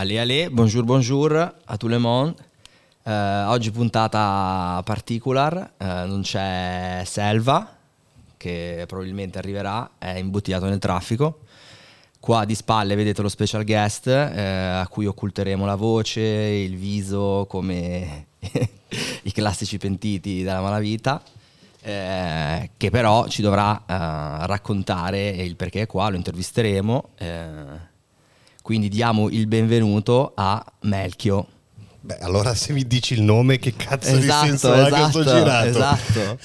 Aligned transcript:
Allez, 0.00 0.16
allez, 0.16 0.48
bonjour, 0.48 0.82
bonjour 0.82 1.30
a 1.36 1.76
tout 1.76 1.90
le 1.90 1.98
monde. 1.98 2.34
Eh, 3.04 3.12
oggi 3.12 3.70
puntata 3.70 4.80
particular, 4.82 5.72
eh, 5.76 5.84
non 6.06 6.22
c'è 6.22 7.02
Selva, 7.04 7.76
che 8.38 8.84
probabilmente 8.88 9.36
arriverà, 9.36 9.90
è 9.98 10.12
imbottigliato 10.12 10.64
nel 10.64 10.78
traffico. 10.78 11.40
Qua 12.18 12.46
di 12.46 12.54
spalle 12.54 12.94
vedete 12.94 13.20
lo 13.20 13.28
special 13.28 13.62
guest 13.62 14.06
eh, 14.06 14.78
a 14.80 14.88
cui 14.88 15.04
occulteremo 15.04 15.66
la 15.66 15.74
voce, 15.74 16.22
il 16.22 16.78
viso 16.78 17.44
come 17.46 18.28
i 19.24 19.32
classici 19.32 19.76
pentiti 19.76 20.42
della 20.42 20.62
malavita. 20.62 21.22
Eh, 21.82 22.70
che 22.74 22.88
però 22.88 23.28
ci 23.28 23.42
dovrà 23.42 23.76
eh, 23.80 24.46
raccontare 24.46 25.28
il 25.28 25.56
perché 25.56 25.82
è 25.82 25.86
qua, 25.86 26.08
lo 26.08 26.16
intervisteremo. 26.16 27.08
eh, 27.18 27.88
quindi 28.62 28.88
diamo 28.88 29.28
il 29.30 29.46
benvenuto 29.46 30.32
a 30.34 30.64
Melchio. 30.82 31.46
Beh, 32.02 32.16
allora 32.20 32.54
se 32.54 32.72
mi 32.72 32.86
dici 32.86 33.12
il 33.12 33.20
nome, 33.20 33.58
che 33.58 33.74
cazzo 33.76 34.08
Esatto, 34.16 34.44
di 34.44 34.48
senso 34.48 34.72
ha 34.72 34.88
questo 34.88 35.20
esatto, 35.20 35.36
girato? 35.36 35.68
esatto. 35.68 36.38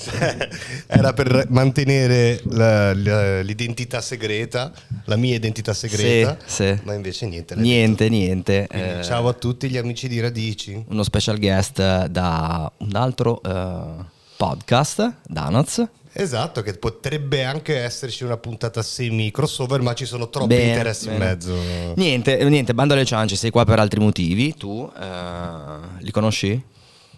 Era 0.87 1.13
per 1.13 1.45
mantenere 1.49 2.41
la- 2.49 2.93
la- 2.93 3.41
l'identità 3.41 4.01
segreta, 4.01 4.73
la 5.05 5.15
mia 5.15 5.33
identità 5.33 5.73
segreta, 5.73 6.37
Sì, 6.45 6.55
sì. 6.55 6.79
ma 6.83 6.93
invece 6.93 7.25
niente. 7.27 7.55
Niente, 7.55 8.09
niente. 8.09 8.51
detto. 8.67 8.73
Quindi, 8.77 8.99
eh, 8.99 9.03
ciao 9.03 9.27
a 9.29 9.34
tutti 9.34 9.70
gli 9.70 9.77
amici 9.77 10.09
di 10.09 10.20
Radici. 10.20 10.84
uno 10.89 11.03
special 11.03 11.39
guest 11.39 12.05
da 12.07 12.70
un 12.79 12.95
altro 12.95 13.41
eh, 13.41 14.13
podcast, 14.35 15.13
Donuts. 15.27 15.88
Esatto, 16.17 16.62
che 16.62 16.73
potrebbe 16.76 17.43
anche 17.43 17.77
esserci 17.80 18.23
una 18.23 18.38
puntata 18.38 18.81
semi 18.81 19.31
crossover, 19.31 19.81
ma 19.81 19.93
ci 19.93 20.05
sono 20.05 20.30
troppi 20.30 20.48
Bene, 20.48 20.70
interessi 20.70 21.07
in 21.07 21.17
bene. 21.17 21.26
mezzo. 21.26 21.53
Niente, 21.95 22.43
niente, 22.48 22.73
bando 22.73 22.93
alle 22.93 23.03
ciance, 23.03 23.35
sei 23.35 23.49
qua 23.52 23.66
per 23.66 23.79
altri 23.79 23.99
motivi. 23.99 24.53
Tu 24.55 24.90
eh, 24.98 25.88
li 25.99 26.12
conosci? 26.12 26.63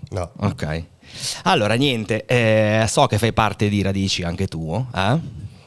No. 0.09 0.31
Ok. 0.37 0.83
Allora, 1.43 1.75
niente, 1.75 2.25
eh, 2.25 2.85
so 2.87 3.05
che 3.05 3.17
fai 3.19 3.33
parte 3.33 3.69
di 3.69 3.81
Radici 3.83 4.23
anche 4.23 4.47
tu, 4.47 4.85
eh? 4.95 5.19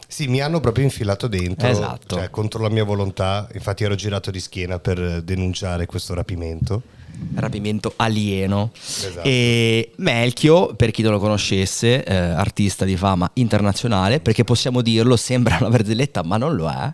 Sì, 0.08 0.26
mi 0.26 0.40
hanno 0.40 0.58
proprio 0.58 0.82
infilato 0.82 1.28
dentro, 1.28 1.68
Esatto. 1.68 2.16
cioè 2.16 2.30
contro 2.30 2.60
la 2.62 2.68
mia 2.68 2.82
volontà, 2.82 3.46
infatti 3.54 3.84
ero 3.84 3.94
girato 3.94 4.32
di 4.32 4.40
schiena 4.40 4.80
per 4.80 5.22
denunciare 5.22 5.86
questo 5.86 6.14
rapimento. 6.14 6.82
Rapimento 7.34 7.92
alieno. 7.96 8.70
Esatto. 8.74 9.22
E 9.22 9.92
Melchio, 9.96 10.74
per 10.74 10.90
chi 10.90 11.02
non 11.02 11.12
lo 11.12 11.18
conoscesse, 11.18 12.02
eh, 12.04 12.14
artista 12.14 12.84
di 12.84 12.96
fama 12.96 13.30
internazionale, 13.34 14.20
perché 14.20 14.44
possiamo 14.44 14.80
dirlo, 14.82 15.16
sembra 15.16 15.56
una 15.60 15.68
barzelletta, 15.70 16.22
ma 16.22 16.36
non 16.36 16.54
lo 16.54 16.68
è. 16.68 16.92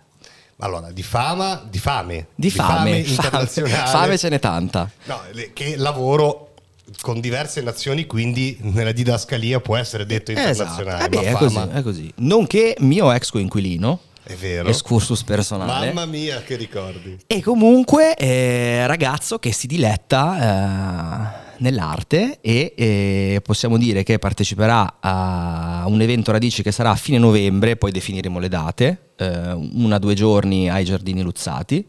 Allora, 0.61 0.91
di 0.91 1.03
fama, 1.03 1.67
di 1.69 1.79
fame, 1.79 2.29
Di 2.35 2.51
fame, 2.51 2.99
internazionale. 2.99 3.91
fame 3.91 4.17
ce 4.19 4.29
n'è 4.31 4.39
tanta. 4.39 4.91
No, 5.05 5.21
che 5.53 5.77
lavoro 5.77 6.55
con 7.03 7.21
diverse 7.21 7.61
nazioni, 7.61 8.07
quindi 8.07 8.57
nella 8.61 8.93
didascalia 8.93 9.61
può 9.61 9.77
essere 9.77 10.07
detto 10.07 10.31
internazionale. 10.31 10.99
Esatto. 10.99 11.05
Eh 11.05 11.09
beh, 11.09 11.29
è 11.31 11.33
così, 11.33 11.59
è 11.73 11.83
così. 11.83 12.13
Nonché 12.17 12.75
mio 12.81 13.13
ex 13.13 13.31
coinquilino, 13.31 14.01
È 14.27 14.35
vero. 14.35 14.69
excursus 14.69 15.23
personale. 15.23 15.93
Mamma 15.93 16.05
mia, 16.05 16.43
che 16.43 16.57
ricordi. 16.57 17.17
E 17.27 17.41
comunque 17.41 18.17
eh, 18.17 18.85
ragazzo 18.87 19.39
che 19.39 19.53
si 19.53 19.69
diletta 19.69 21.37
eh, 21.39 21.55
nell'arte 21.59 22.39
e 22.41 22.75
eh, 22.77 23.41
possiamo 23.43 23.79
dire 23.79 24.03
che 24.03 24.19
parteciperà 24.19 24.97
a 24.99 25.85
un 25.87 26.01
evento 26.01 26.33
Radici 26.33 26.65
che 26.65 26.73
sarà 26.73 26.91
a 26.91 26.97
fine 26.97 27.19
novembre, 27.19 27.77
poi 27.77 27.93
definiremo 27.93 28.41
le 28.41 28.49
date, 28.49 29.11
eh, 29.17 29.53
una 29.53 29.97
o 29.97 29.99
due 30.01 30.15
giorni 30.15 30.69
ai 30.69 30.85
Giardini 30.85 31.23
Luzzati, 31.23 31.87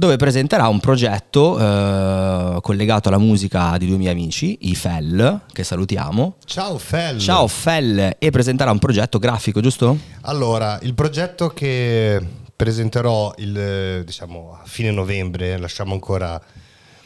dove 0.00 0.16
presenterà 0.16 0.66
un 0.68 0.80
progetto 0.80 1.58
eh, 1.58 2.58
collegato 2.62 3.08
alla 3.08 3.18
musica 3.18 3.76
di 3.76 3.86
due 3.86 3.98
miei 3.98 4.10
amici, 4.10 4.56
i 4.62 4.74
Fell, 4.74 5.42
che 5.52 5.62
salutiamo. 5.62 6.36
Ciao 6.46 6.78
Fel. 6.78 7.18
Ciao 7.18 7.46
Fell 7.46 8.16
e 8.18 8.30
presenterà 8.30 8.70
un 8.70 8.78
progetto 8.78 9.18
grafico, 9.18 9.60
giusto? 9.60 9.98
Allora, 10.22 10.78
il 10.80 10.94
progetto 10.94 11.48
che 11.48 12.18
presenterò 12.56 13.34
il, 13.36 14.02
diciamo, 14.06 14.58
a 14.62 14.66
fine 14.66 14.90
novembre, 14.90 15.58
lasciamo 15.58 15.92
ancora 15.92 16.40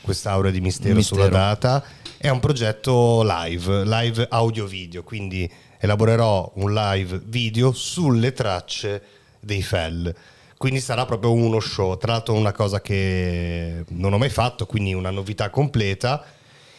quest'aura 0.00 0.50
di 0.50 0.60
mistero, 0.60 0.94
Mistero. 0.94 1.22
sulla 1.24 1.36
data, 1.36 1.82
è 2.16 2.28
un 2.28 2.38
progetto 2.38 3.24
live, 3.24 3.82
live 3.84 4.24
audio-video, 4.30 5.02
quindi 5.02 5.50
elaborerò 5.80 6.52
un 6.56 6.72
live 6.72 7.20
video 7.24 7.72
sulle 7.72 8.32
tracce 8.32 9.02
dei 9.40 9.62
Fell. 9.62 10.14
Quindi 10.56 10.80
sarà 10.80 11.04
proprio 11.04 11.32
uno 11.32 11.60
show, 11.60 11.96
tra 11.96 12.12
l'altro 12.12 12.34
una 12.34 12.52
cosa 12.52 12.80
che 12.80 13.84
non 13.88 14.12
ho 14.12 14.18
mai 14.18 14.30
fatto, 14.30 14.66
quindi 14.66 14.94
una 14.94 15.10
novità 15.10 15.50
completa 15.50 16.24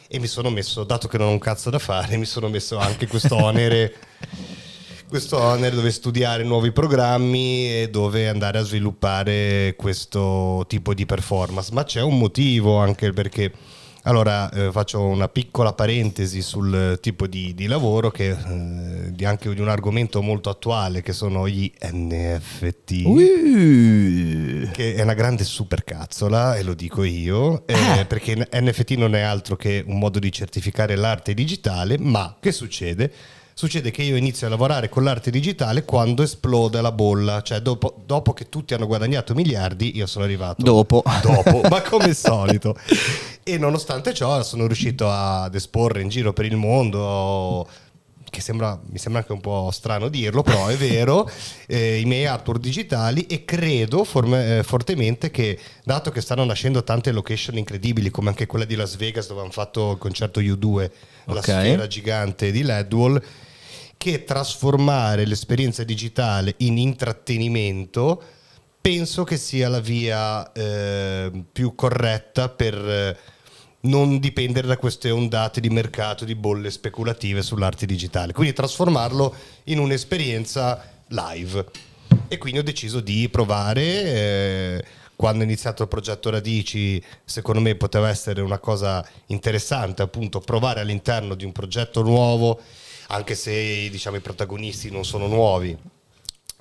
e 0.08 0.20
mi 0.20 0.28
sono 0.28 0.50
messo, 0.50 0.84
dato 0.84 1.08
che 1.08 1.18
non 1.18 1.28
ho 1.28 1.32
un 1.32 1.40
cazzo 1.40 1.70
da 1.70 1.80
fare, 1.80 2.16
mi 2.18 2.26
sono 2.26 2.48
messo 2.48 2.78
anche 2.78 3.08
questo 3.08 3.36
onere 3.36 3.94
questo 5.08 5.40
onere 5.40 5.76
dove 5.76 5.92
studiare 5.92 6.44
nuovi 6.44 6.72
programmi 6.72 7.82
e 7.82 7.90
dove 7.90 8.28
andare 8.28 8.58
a 8.58 8.64
sviluppare 8.64 9.76
questo 9.78 10.66
tipo 10.68 10.94
di 10.94 11.06
performance. 11.06 11.72
Ma 11.74 11.84
c'è 11.84 12.02
un 12.02 12.18
motivo 12.18 12.78
anche 12.78 13.12
perché. 13.12 13.52
Allora, 14.08 14.52
eh, 14.52 14.72
faccio 14.72 15.02
una 15.02 15.28
piccola 15.28 15.74
parentesi 15.74 16.44
sul 16.44 17.00
tipo 17.02 17.26
di, 17.26 17.56
di 17.56 17.66
lavoro 17.66 18.12
che 18.12 18.30
eh, 18.30 19.12
di 19.12 19.26
anche 19.26 19.52
di 19.52 19.60
un 19.60 19.68
argomento 19.68 20.22
molto 20.22 20.52
attuale 20.52 21.02
che 21.02 21.12
sono 21.12 21.48
gli 21.50 21.72
NFT. 21.92 23.02
Uh. 23.04 24.70
Che 24.72 24.94
è 24.94 25.02
una 25.02 25.16
grande 25.16 25.44
supercazzola, 25.44 26.56
e 26.56 26.62
lo 26.62 26.76
dico 26.76 27.04
io, 27.04 27.66
eh, 27.66 27.74
Eh. 28.02 28.06
perché 28.06 28.48
NFT 28.52 28.92
non 28.92 29.16
è 29.16 29.22
altro 29.22 29.56
che 29.56 29.84
un 29.88 29.98
modo 29.98 30.20
di 30.20 30.32
certificare 30.32 30.96
l'arte 30.96 31.34
digitale, 31.34 31.98
ma 31.98 32.38
che 32.40 32.52
succede? 32.52 33.12
Succede 33.58 33.90
che 33.90 34.04
io 34.04 34.18
inizio 34.18 34.48
a 34.48 34.50
lavorare 34.50 34.90
con 34.90 35.04
l'arte 35.06 35.32
digitale 35.32 35.86
quando 35.86 36.24
esplode 36.24 36.82
la 36.82 36.92
bolla, 36.92 37.42
cioè 37.42 37.62
dopo, 37.62 38.04
dopo 38.06 38.34
che 38.34 38.50
tutti 38.50 38.74
hanno 38.74 38.86
guadagnato 38.86 39.34
miliardi, 39.34 39.96
io 39.96 40.06
sono 40.08 40.26
arrivato 40.26 40.62
Dopo. 40.62 41.02
dopo, 41.24 41.62
ma 41.70 41.82
come 41.82 42.04
al 42.04 42.16
solito. 42.16 42.76
E 43.48 43.60
nonostante 43.60 44.12
ciò 44.12 44.42
sono 44.42 44.66
riuscito 44.66 45.08
ad 45.08 45.54
esporre 45.54 46.02
in 46.02 46.08
giro 46.10 46.34
per 46.34 46.46
il 46.46 46.56
mondo, 46.56 47.70
che 48.28 48.42
sembra, 48.42 48.82
mi 48.90 48.98
sembra 48.98 49.22
anche 49.22 49.34
un 49.34 49.40
po' 49.40 49.70
strano 49.72 50.08
dirlo, 50.08 50.42
però 50.42 50.66
è 50.66 50.76
vero, 50.76 51.30
eh, 51.68 52.00
i 52.00 52.06
miei 52.06 52.26
artwork 52.26 52.60
digitali 52.60 53.28
e 53.28 53.46
credo 53.46 54.04
forme- 54.04 54.58
eh, 54.58 54.64
fortemente 54.64 55.30
che, 55.30 55.60
dato 55.84 56.10
che 56.10 56.22
stanno 56.22 56.44
nascendo 56.44 56.84
tante 56.84 57.12
location 57.12 57.56
incredibili, 57.60 58.10
come 58.10 58.30
anche 58.30 58.48
quella 58.48 58.66
di 58.66 58.74
Las 58.74 58.96
Vegas 58.96 59.28
dove 59.28 59.42
hanno 59.42 59.52
fatto 59.52 59.92
il 59.92 59.98
concerto 60.00 60.40
U2, 60.40 60.90
la 61.26 61.34
Ok. 61.34 61.44
sfera 61.44 61.86
gigante 61.86 62.50
di 62.50 62.64
Ledwall, 62.64 63.22
che 63.96 64.24
trasformare 64.24 65.24
l'esperienza 65.28 65.84
digitale 65.84 66.56
in 66.58 66.80
intrattenimento 66.80 68.24
penso 68.82 69.24
che 69.24 69.38
sia 69.38 69.68
la 69.70 69.80
via 69.80 70.52
eh, 70.52 71.32
più 71.52 71.74
corretta 71.74 72.50
per 72.50 72.76
eh, 72.76 73.18
non 73.86 74.20
dipendere 74.20 74.68
da 74.68 74.78
queste 74.78 75.10
ondate 75.10 75.62
di 75.62 75.70
mercato, 75.70 76.26
di 76.26 76.36
bolle 76.36 76.70
speculative 76.72 77.42
sull'arte 77.42 77.86
digitale. 77.86 78.34
Quindi 78.34 78.54
trasformarlo 78.54 79.34
in 79.66 79.80
un'esperienza 79.80 80.84
live. 81.08 81.66
E 82.28 82.38
quindi 82.38 82.60
ho 82.60 82.64
deciso 82.64 83.00
di 83.00 83.28
provare. 83.30 83.84
eh, 83.84 84.86
quando 85.16 85.44
ho 85.44 85.46
iniziato 85.46 85.84
il 85.84 85.88
progetto 85.88 86.30
Radici, 86.30 87.02
secondo 87.24 87.62
me 87.62 87.76
poteva 87.76 88.10
essere 88.10 88.42
una 88.42 88.60
cosa 88.60 89.08
interessante, 89.28 90.02
appunto, 90.02 90.42
provare 90.42 90.82
all'interno 90.82 91.36
di 91.36 91.46
un 91.46 91.54
progetto 91.54 92.02
nuovo, 92.02 92.60
anche 93.08 93.34
se 93.34 93.90
diciamo, 93.90 94.18
i 94.18 94.22
protagonisti 94.22 94.92
non 94.92 95.06
sono 95.06 95.28
nuovi. 95.28 95.78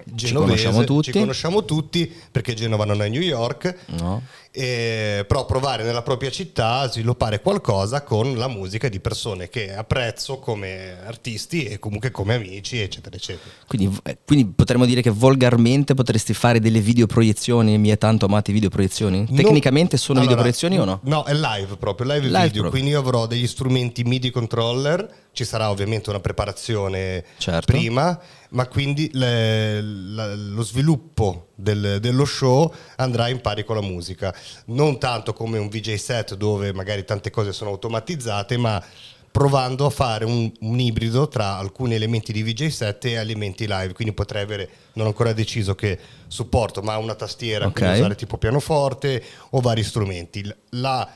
Genovese, 0.03 0.65
conosciamo 0.65 0.84
tutti. 0.84 1.12
Ci 1.12 1.19
conosciamo 1.19 1.65
tutti 1.65 2.12
perché 2.31 2.55
Genova 2.55 2.84
non 2.84 3.00
è 3.00 3.09
New 3.09 3.21
York. 3.21 3.77
No. 3.87 4.22
Eh, 4.56 5.25
però 5.27 5.47
provare 5.47 5.82
nella 5.82 6.03
propria 6.03 6.31
città 6.31 6.79
a 6.79 6.88
sviluppare 6.88 7.41
qualcosa 7.41 8.02
con 8.02 8.37
la 8.37 8.46
musica 8.46 8.88
di 8.88 9.00
persone 9.00 9.49
che 9.49 9.75
apprezzo 9.75 10.38
come 10.38 10.96
artisti 11.05 11.64
e 11.64 11.79
comunque 11.81 12.12
come 12.12 12.35
amici, 12.35 12.79
eccetera, 12.79 13.17
eccetera. 13.17 13.50
Quindi, 13.67 13.99
eh, 14.05 14.19
quindi 14.25 14.52
potremmo 14.55 14.85
dire 14.85 15.00
che 15.02 15.11
volgarmente 15.11 15.94
potresti 15.94 16.35
fare 16.35 16.61
delle 16.61 16.81
videoproiezioni, 16.81 17.79
mie 17.79 17.97
tanto 17.99 18.26
amate 18.26 18.52
videoproiezioni? 18.52 19.26
Tecnicamente 19.26 19.97
sono 19.97 20.20
Allora, 20.20 20.37
videoproiezioni 20.37 20.79
o 20.79 20.85
no? 20.85 21.00
No, 21.02 21.25
è 21.25 21.35
live 21.35 21.76
proprio, 21.76 22.06
live, 22.12 22.26
Live 22.26 22.47
video. 22.47 22.62
proprio. 22.62 22.70
Quindi 22.70 22.90
io 22.90 22.99
avrò 23.00 23.26
degli 23.26 23.47
strumenti 23.49 24.05
MIDI 24.05 24.31
controller, 24.31 25.08
ci 25.35 25.45
sarà 25.45 25.69
ovviamente 25.71 26.09
una 26.09 26.21
preparazione 26.21 27.25
Certo. 27.37 27.67
prima, 27.71 28.19
ma 28.51 28.67
quindi 28.69 29.11
le- 29.13 29.83
la- 29.83 30.35
lo 30.35 30.63
sviluppo 30.63 31.49
del- 31.55 31.99
dello 32.01 32.25
show 32.25 32.73
andrà 32.97 33.29
in 33.29 33.41
pari 33.43 33.65
con 33.65 33.77
la 33.77 33.83
musica. 33.83 34.35
Non 34.67 34.99
tanto 34.99 35.35
come 35.35 35.59
un 35.59 35.69
VJ 35.69 35.95
set 35.97 36.35
dove 36.37 36.73
magari 36.73 37.05
tante 37.05 37.31
cose 37.31 37.53
sono 37.53 37.71
automatizzate, 37.71 38.57
ma 38.57 38.83
provando 39.31 39.85
a 39.87 39.91
fare 39.91 40.25
un, 40.25 40.51
un 40.61 40.79
ibrido 40.79 41.27
tra 41.27 41.57
alcuni 41.59 41.95
elementi 41.97 42.33
di 42.33 42.45
VJ7 42.45 43.09
e 43.09 43.11
elementi 43.15 43.67
live, 43.67 43.93
quindi 43.93 44.15
potrei 44.15 44.43
avere, 44.45 44.69
non 44.93 45.07
ho 45.07 45.09
ancora 45.09 45.33
deciso 45.33 45.75
che 45.75 45.99
supporto, 46.29 46.83
ma 46.83 46.97
una 46.99 47.17
tastiera 47.17 47.67
Ok. 47.67 47.73
per 47.81 47.95
usare 47.95 48.15
tipo 48.15 48.39
pianoforte 48.39 49.21
o 49.51 49.61
vari 49.61 49.83
strumenti. 49.83 50.49
La 50.71 51.09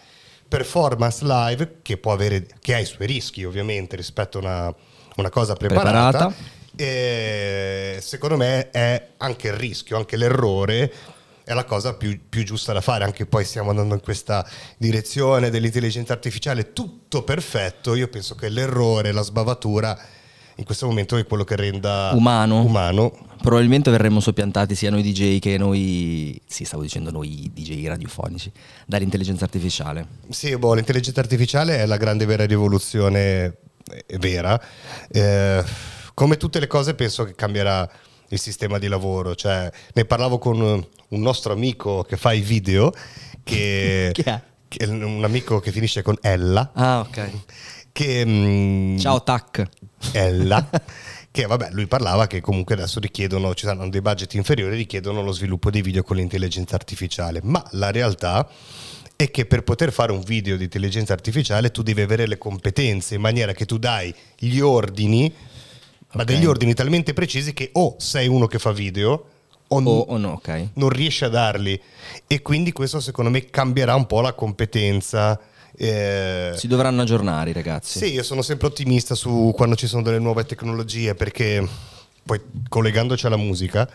performance 0.48 1.24
live 1.24 1.78
che 1.82 1.98
può 1.98 2.12
avere, 2.12 2.46
che 2.60 2.74
ha 2.74 2.78
i 2.78 2.86
suoi 2.86 3.06
rischi 3.06 3.44
ovviamente 3.44 3.94
rispetto 3.96 4.38
a 4.38 4.40
una, 4.40 4.74
una 5.16 5.30
cosa 5.30 5.54
preparata, 5.54 6.32
Preparata. 6.76 8.00
secondo 8.00 8.36
me 8.36 8.70
è 8.70 9.08
anche 9.18 9.48
il 9.48 9.54
rischio, 9.54 9.96
anche 9.96 10.16
l'errore 10.16 10.92
è 11.44 11.54
la 11.54 11.64
cosa 11.64 11.94
più, 11.94 12.18
più 12.28 12.44
giusta 12.44 12.74
da 12.74 12.82
fare, 12.82 13.04
anche 13.04 13.24
poi 13.24 13.42
stiamo 13.42 13.70
andando 13.70 13.94
in 13.94 14.02
questa 14.02 14.46
direzione 14.76 15.48
dell'intelligenza 15.48 16.12
artificiale, 16.12 16.74
tutto 16.74 17.22
perfetto, 17.22 17.94
io 17.94 18.08
penso 18.08 18.34
che 18.34 18.50
l'errore, 18.50 19.12
la 19.12 19.22
sbavatura 19.22 19.98
in 20.58 20.64
questo 20.64 20.86
momento 20.86 21.16
è 21.16 21.24
quello 21.24 21.44
che 21.44 21.54
renda 21.56 22.10
Umano. 22.14 22.62
umano. 22.62 23.12
Probabilmente 23.40 23.90
verremmo 23.90 24.18
soppiantati 24.18 24.74
sia 24.74 24.90
noi 24.90 25.02
DJ 25.02 25.38
che 25.38 25.56
noi, 25.56 26.40
sì, 26.46 26.64
stavo 26.64 26.82
dicendo 26.82 27.12
noi 27.12 27.50
DJ 27.54 27.86
radiofonici, 27.86 28.50
dall'intelligenza 28.84 29.44
artificiale. 29.44 30.06
Sì, 30.28 30.56
boh, 30.56 30.74
l'intelligenza 30.74 31.20
artificiale 31.20 31.78
è 31.78 31.86
la 31.86 31.96
grande 31.96 32.26
vera 32.26 32.44
rivoluzione 32.44 33.58
vera. 34.18 34.60
Eh, 35.10 35.64
come 36.14 36.36
tutte 36.36 36.58
le 36.58 36.66
cose 36.66 36.94
penso 36.94 37.22
che 37.24 37.36
cambierà 37.36 37.88
il 38.30 38.38
sistema 38.40 38.78
di 38.78 38.88
lavoro. 38.88 39.36
Cioè, 39.36 39.70
ne 39.94 40.04
parlavo 40.04 40.38
con 40.38 40.60
un 40.60 41.20
nostro 41.20 41.52
amico 41.52 42.02
che 42.02 42.16
fa 42.16 42.32
i 42.32 42.40
video, 42.40 42.92
che, 43.44 44.10
Chi 44.68 44.78
è 44.80 44.84
un 44.84 45.24
amico 45.24 45.60
che 45.60 45.72
finisce 45.72 46.02
con 46.02 46.18
Ella, 46.20 46.72
Ah, 46.74 47.00
ok. 47.00 47.30
Che... 47.98 48.24
mm, 48.24 48.96
Ciao 48.98 49.22
Tac. 49.24 49.68
Ella, 50.12 50.64
che 51.32 51.46
vabbè, 51.46 51.70
lui 51.72 51.88
parlava 51.88 52.28
che 52.28 52.40
comunque 52.40 52.74
adesso 52.76 53.00
richiedono, 53.00 53.54
ci 53.54 53.66
saranno 53.66 53.88
dei 53.88 54.00
budget 54.00 54.34
inferiori, 54.34 54.76
richiedono 54.76 55.20
lo 55.22 55.32
sviluppo 55.32 55.68
dei 55.70 55.82
video 55.82 56.04
con 56.04 56.16
l'intelligenza 56.16 56.76
artificiale, 56.76 57.40
ma 57.42 57.60
la 57.72 57.90
realtà 57.90 58.48
è 59.16 59.32
che 59.32 59.46
per 59.46 59.64
poter 59.64 59.90
fare 59.92 60.12
un 60.12 60.20
video 60.20 60.56
di 60.56 60.62
intelligenza 60.64 61.12
artificiale 61.12 61.72
tu 61.72 61.82
devi 61.82 62.00
avere 62.00 62.28
le 62.28 62.38
competenze 62.38 63.16
in 63.16 63.20
maniera 63.20 63.52
che 63.52 63.66
tu 63.66 63.76
dai 63.78 64.14
gli 64.38 64.60
ordini, 64.60 65.32
ma 66.12 66.22
Ok. 66.22 66.24
degli 66.28 66.44
ordini 66.44 66.74
talmente 66.74 67.12
precisi 67.12 67.52
che 67.52 67.70
o 67.72 67.96
sei 67.98 68.28
uno 68.28 68.46
che 68.46 68.60
fa 68.60 68.70
video 68.70 69.24
o, 69.70 69.82
O, 69.82 69.98
o 70.08 70.16
no, 70.16 70.30
ok. 70.34 70.68
non 70.74 70.88
riesci 70.88 71.24
a 71.24 71.28
darli 71.28 71.78
e 72.28 72.40
quindi 72.42 72.70
questo 72.72 73.00
secondo 73.00 73.28
me 73.30 73.46
cambierà 73.50 73.94
un 73.96 74.06
po' 74.06 74.20
la 74.20 74.32
competenza. 74.34 75.38
Eh, 75.78 76.52
Si 76.56 76.66
dovranno 76.66 77.02
aggiornare 77.02 77.50
i 77.50 77.52
ragazzi. 77.52 77.98
sì, 77.98 78.12
io 78.12 78.22
sono 78.22 78.42
sempre 78.42 78.66
ottimista 78.66 79.14
su 79.14 79.52
quando 79.54 79.76
ci 79.76 79.86
sono 79.86 80.02
delle 80.02 80.18
nuove 80.18 80.44
tecnologie 80.44 81.14
perché 81.14 81.66
poi 82.24 82.40
collegandoci 82.68 83.26
alla 83.26 83.36
musica, 83.36 83.88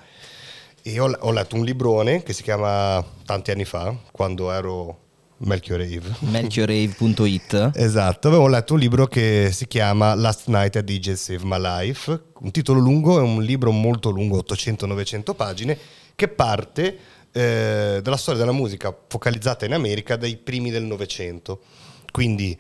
io 0.84 1.06
ho, 1.06 1.18
ho 1.20 1.32
letto 1.32 1.56
un 1.56 1.64
librone 1.64 2.24
che 2.24 2.34
si 2.34 2.42
chiama 2.42 3.04
tanti 3.26 3.52
anni 3.52 3.66
fa, 3.66 3.96
quando 4.12 4.52
ero 4.52 5.00
Melchior 5.38 5.80
Rave. 5.80 6.16
Melchiorrave.it 6.32 7.72
Esatto, 7.76 8.28
avevo 8.28 8.48
letto 8.48 8.74
un 8.74 8.80
libro 8.80 9.08
che 9.08 9.50
si 9.52 9.68
chiama 9.68 10.16
Last 10.16 10.48
Night 10.48 10.76
a 10.78 10.82
DJ 10.82 11.14
Save 11.14 11.44
My 11.44 11.60
Life, 11.60 12.22
un 12.40 12.52
titolo 12.52 12.80
lungo, 12.80 13.20
è 13.20 13.22
un 13.22 13.44
libro 13.44 13.72
molto 13.72 14.10
lungo, 14.10 14.44
800-900 14.48 15.36
pagine, 15.36 15.78
che 16.16 16.28
parte 16.28 16.98
eh, 17.34 18.00
dalla 18.02 18.18
storia 18.18 18.40
della 18.40 18.56
musica 18.56 18.96
focalizzata 19.08 19.66
in 19.66 19.74
America 19.74 20.16
dai 20.16 20.38
primi 20.38 20.72
del 20.72 20.84
Novecento. 20.84 21.62
Quindi 22.12 22.58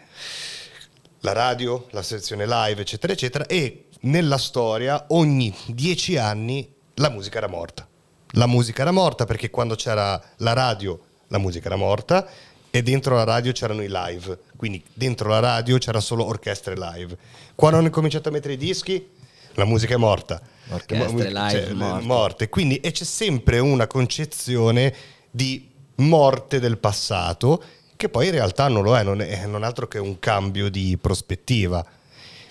la 1.21 1.31
radio, 1.31 1.87
la 1.91 2.01
sezione 2.01 2.45
live, 2.45 2.81
eccetera, 2.81 3.13
eccetera, 3.13 3.45
e 3.45 3.85
nella 4.01 4.37
storia 4.37 5.05
ogni 5.09 5.55
dieci 5.67 6.17
anni 6.17 6.69
la 6.95 7.09
musica 7.09 7.37
era 7.37 7.47
morta. 7.47 7.87
La 8.35 8.47
musica 8.47 8.81
era 8.81 8.91
morta 8.91 9.25
perché 9.25 9.49
quando 9.49 9.75
c'era 9.75 10.21
la 10.37 10.53
radio 10.53 10.99
la 11.27 11.37
musica 11.37 11.67
era 11.67 11.75
morta 11.75 12.27
e 12.69 12.81
dentro 12.81 13.15
la 13.15 13.23
radio 13.23 13.51
c'erano 13.51 13.83
i 13.83 13.87
live, 13.89 14.39
quindi 14.55 14.83
dentro 14.93 15.29
la 15.29 15.39
radio 15.39 15.77
c'era 15.77 15.99
solo 15.99 16.25
orchestre 16.25 16.75
live. 16.75 17.15
Quando 17.53 17.77
hanno 17.77 17.89
cominciato 17.91 18.29
a 18.29 18.31
mettere 18.31 18.53
i 18.53 18.57
dischi 18.57 19.07
la 19.55 19.65
musica 19.65 19.94
è 19.94 19.97
morta. 19.97 20.41
Orchestre 20.69 21.29
live 21.31 21.50
Cioè, 21.65 21.73
morte. 21.73 22.05
morte. 22.05 22.50
Quindi 22.50 22.77
e 22.77 22.91
c'è 22.91 23.03
sempre 23.03 23.59
una 23.59 23.88
concezione 23.88 24.94
di 25.29 25.69
morte 25.95 26.59
del 26.59 26.77
passato 26.77 27.61
che 27.95 28.09
poi 28.09 28.25
in 28.27 28.31
realtà 28.31 28.67
non 28.67 28.83
lo 28.83 28.97
è, 28.97 29.03
non 29.03 29.21
è 29.21 29.45
non 29.45 29.63
altro 29.63 29.88
che 29.88 30.00
un 30.00 30.19
cambio 30.19 30.69
di 30.69 30.97
prospettiva. 31.00 31.85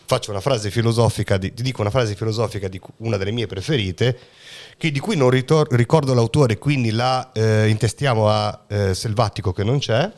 Faccio 0.04 0.30
una 0.30 0.40
frase 0.40 0.70
filosofica, 0.70 1.38
di- 1.38 1.54
ti 1.54 1.62
dico 1.62 1.80
una 1.80 1.90
frase 1.90 2.14
filosofica 2.14 2.68
di 2.68 2.80
una 2.98 3.16
delle 3.16 3.30
mie 3.32 3.46
preferite, 3.46 4.18
che- 4.76 4.90
di 4.90 4.98
cui 4.98 5.16
non 5.16 5.30
ritor- 5.30 5.72
ricordo 5.72 6.12
l'autore, 6.14 6.58
quindi 6.58 6.90
la 6.90 7.32
eh, 7.32 7.68
intestiamo 7.68 8.28
a 8.28 8.64
eh, 8.68 8.94
Selvatico 8.94 9.52
che 9.52 9.64
non 9.64 9.78
c'è, 9.78 10.10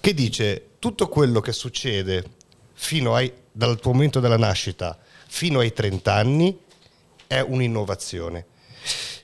che 0.00 0.14
dice 0.14 0.70
tutto 0.78 1.08
quello 1.08 1.40
che 1.40 1.52
succede 1.52 2.24
fino 2.72 3.14
ai, 3.14 3.32
dal 3.52 3.78
tuo 3.78 3.92
momento 3.92 4.18
della 4.20 4.36
nascita 4.38 4.98
fino 5.32 5.60
ai 5.60 5.72
30 5.72 6.12
anni 6.12 6.58
è 7.28 7.38
un'innovazione. 7.38 8.44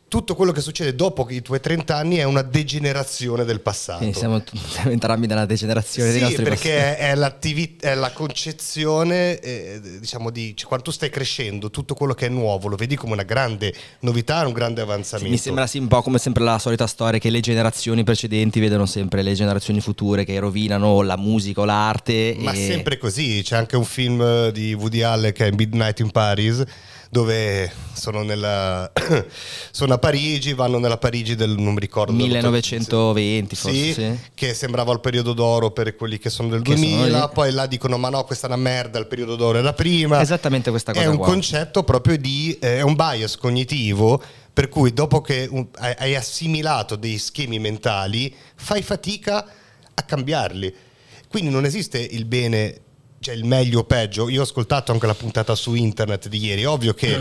Tutto 0.09 0.37
quello 0.37 0.53
che 0.53 0.61
succede 0.61 0.95
dopo 0.95 1.27
i 1.31 1.43
tuoi 1.43 1.59
30 1.61 1.97
anni 1.97 2.17
è 2.17 2.23
una 2.23 2.43
degenerazione 2.43 3.45
del 3.45 3.61
passato. 3.61 3.99
Quindi 3.99 4.17
siamo, 4.17 4.41
t- 4.41 4.53
siamo 4.57 4.91
entrambi 4.93 5.27
nella 5.27 5.47
degenerazione 5.47 6.11
dei 6.11 6.19
Sì, 6.19 6.25
nostri 6.25 6.45
perché 6.45 6.97
è, 6.97 7.11
è 7.11 7.95
la 7.95 8.13
concezione, 8.13 9.39
eh, 9.41 9.81
diciamo, 9.99 10.31
di 10.31 10.57
cioè, 10.57 10.69
quando 10.69 10.85
tu 10.87 10.93
stai 10.93 11.11
crescendo, 11.11 11.71
tutto 11.71 11.95
quello 11.95 12.15
che 12.15 12.27
è 12.27 12.29
nuovo 12.29 12.69
lo 12.69 12.77
vedi 12.77 12.95
come 12.95 13.15
una 13.15 13.25
grande 13.25 13.75
novità, 14.01 14.47
un 14.47 14.53
grande 14.53 14.83
Sì, 14.83 14.87
avanzamento. 14.87 15.31
mi 15.33 15.39
sembra 15.39 15.67
sì, 15.67 15.79
un 15.79 15.89
po' 15.89 16.03
come 16.03 16.19
sempre 16.19 16.45
la 16.45 16.59
solita 16.61 16.87
storia 16.87 17.19
che 17.19 17.29
le 17.31 17.41
generazioni 17.41 18.05
precedenti 18.05 18.61
vedono 18.61 18.87
sempre 18.87 19.23
le 19.23 19.35
generazioni 19.35 19.81
future 19.81 20.25
che 20.25 20.39
rovinano 20.39 21.03
la 21.03 21.17
musica 21.17 21.63
o 21.63 21.65
l'arte. 21.65 22.37
Ma 22.39 22.53
e- 22.53 22.67
sempre 22.67 22.97
così, 22.99 23.43
c'è 23.43 23.57
anche 23.57 23.75
un 23.77 23.85
film 23.85 24.51
di 24.51 24.73
Woody 24.73 25.03
Allen 25.03 25.33
che 25.33 25.49
è 25.49 25.51
Midnight 25.51 25.99
in 25.99 26.13
Paris, 26.13 26.63
dove 27.11 27.71
sono, 27.93 28.23
nella, 28.23 28.91
sono 29.71 29.95
a 29.95 29.99
Parigi, 29.99 30.53
vanno 30.55 30.79
nella 30.79 30.99
Parigi 30.99 31.35
del, 31.35 31.51
non 31.51 31.75
mi 31.75 31.81
ricordo, 31.81 32.13
1920 32.13 33.57
forse, 33.57 33.77
Sì, 33.77 33.93
sì. 33.93 34.19
che 34.35 34.55
sembrava 34.55 34.93
il 34.93 35.01
periodo 35.01 35.33
d'oro 35.33 35.71
per 35.71 35.95
quelli 35.97 36.19
che 36.19 36.31
sono 36.31 36.49
del 36.49 36.63
Che 36.63 36.77
sono 36.77 36.87
2000, 36.89 37.19
lì. 37.25 37.31
poi 37.33 37.53
là 37.53 37.67
dicono 37.67 37.97
ma 37.99 38.09
no 38.09 38.25
questa 38.25 38.47
è 38.47 38.51
una 38.51 38.61
merda, 38.61 38.99
il 38.99 39.07
periodo 39.07 39.37
d'oro 39.37 39.59
era 39.59 39.73
prima. 39.73 40.21
Esattamente 40.21 40.71
questa 40.71 40.93
cosa 40.93 41.05
È 41.05 41.09
un 41.09 41.17
qua. 41.17 41.27
concetto 41.27 41.83
proprio 41.85 42.17
di, 42.19 42.57
eh, 42.61 42.79
è 42.79 42.83
un 42.83 42.95
bias 42.95 43.37
cognitivo 43.37 44.21
per 44.53 44.69
cui 44.69 44.93
dopo 44.93 45.21
che 45.21 45.47
un- 45.51 45.67
hai 45.79 46.15
assimilato 46.15 46.97
dei 46.97 47.19
schemi 47.19 47.59
mentali 47.59 48.35
fai 48.55 48.83
fatica 48.83 49.47
a 49.95 50.03
cambiarli. 50.03 50.75
Quindi 51.29 51.51
non 51.51 51.65
esiste 51.67 51.99
il 51.99 52.25
bene, 52.25 52.81
cioè 53.19 53.35
il 53.35 53.45
meglio 53.45 53.81
o 53.81 53.85
peggio. 53.85 54.29
Io 54.29 54.41
ho 54.41 54.45
ascoltato 54.45 54.93
anche 54.93 55.07
la 55.07 55.15
puntata 55.15 55.55
su 55.55 55.75
internet 55.75 56.29
di 56.29 56.39
ieri, 56.39 56.65
ovvio 56.65 56.95
che 56.95 57.19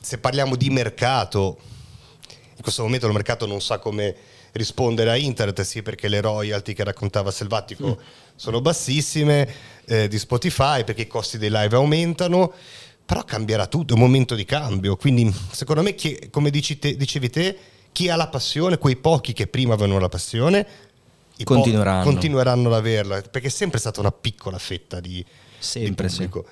se 0.00 0.18
parliamo 0.18 0.56
di 0.56 0.70
mercato, 0.70 1.58
in 2.56 2.62
questo 2.62 2.82
momento 2.82 3.06
il 3.06 3.12
mercato 3.12 3.46
non 3.46 3.60
sa 3.60 3.78
come 3.78 4.14
rispondere 4.52 5.10
a 5.10 5.16
internet, 5.16 5.62
sì 5.62 5.82
perché 5.82 6.08
le 6.08 6.20
royalty 6.20 6.74
che 6.74 6.84
raccontava 6.84 7.30
Selvatico 7.30 7.98
sono 8.36 8.60
bassissime, 8.60 9.48
eh, 9.86 10.08
di 10.08 10.18
Spotify 10.18 10.84
perché 10.84 11.02
i 11.02 11.06
costi 11.06 11.38
dei 11.38 11.50
live 11.50 11.74
aumentano, 11.74 12.52
però 13.04 13.24
cambierà 13.24 13.66
tutto, 13.66 13.94
è 13.94 13.96
un 13.96 14.02
momento 14.02 14.34
di 14.34 14.44
cambio, 14.44 14.96
quindi 14.96 15.32
secondo 15.50 15.82
me 15.82 15.94
chi- 15.94 16.28
come 16.30 16.50
dici 16.50 16.78
te- 16.78 16.96
dicevi 16.96 17.30
te, 17.30 17.58
chi 17.92 18.08
ha 18.08 18.16
la 18.16 18.28
passione, 18.28 18.78
quei 18.78 18.96
pochi 18.96 19.32
che 19.32 19.46
prima 19.46 19.74
avevano 19.74 19.98
la 19.98 20.08
passione, 20.08 20.66
po- 21.42 21.54
Continueranno. 21.54 22.04
continueranno 22.04 22.68
ad 22.68 22.74
averla, 22.74 23.20
perché 23.22 23.48
è 23.48 23.50
sempre 23.50 23.78
stata 23.80 24.00
una 24.00 24.12
piccola 24.12 24.58
fetta 24.58 25.00
di, 25.00 25.24
Sempre, 25.58 26.06
di 26.06 26.12
sì. 26.12 26.28
pubblico. 26.28 26.48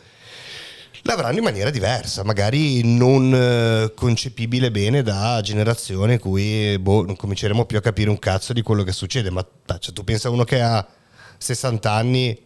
L'avranno 1.05 1.39
in 1.39 1.43
maniera 1.45 1.71
diversa, 1.71 2.23
magari 2.23 2.83
non 2.85 3.35
eh, 3.35 3.93
concepibile 3.95 4.71
bene 4.71 5.03
da 5.03 5.41
generazione 5.43 6.19
cui 6.21 6.79
boh, 6.79 7.05
non 7.05 7.17
cominceremo 7.17 7.65
più 7.65 7.77
a 7.77 7.81
capire 7.81 8.09
un 8.09 8.21
cazzo 8.21 8.53
di 8.53 8.63
quello 8.63 8.85
che 8.85 8.93
succede. 8.93 9.29
Ma 9.31 9.45
cioè, 9.81 9.93
tu 9.93 10.05
pensa 10.05 10.29
a 10.29 10.31
uno 10.31 10.45
che 10.45 10.61
ha 10.61 10.87
60 11.39 11.91
anni 11.91 12.39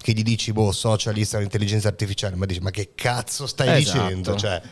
che 0.00 0.12
gli 0.12 0.22
dici 0.22 0.52
boh, 0.52 0.70
socialista, 0.70 1.40
intelligenza 1.40 1.88
artificiale, 1.88 2.36
ma 2.36 2.46
dici 2.46 2.60
ma 2.60 2.70
che 2.70 2.90
cazzo 2.94 3.48
stai 3.48 3.80
Esatto. 3.80 4.00
dicendo? 4.04 4.36
Cioè, 4.36 4.62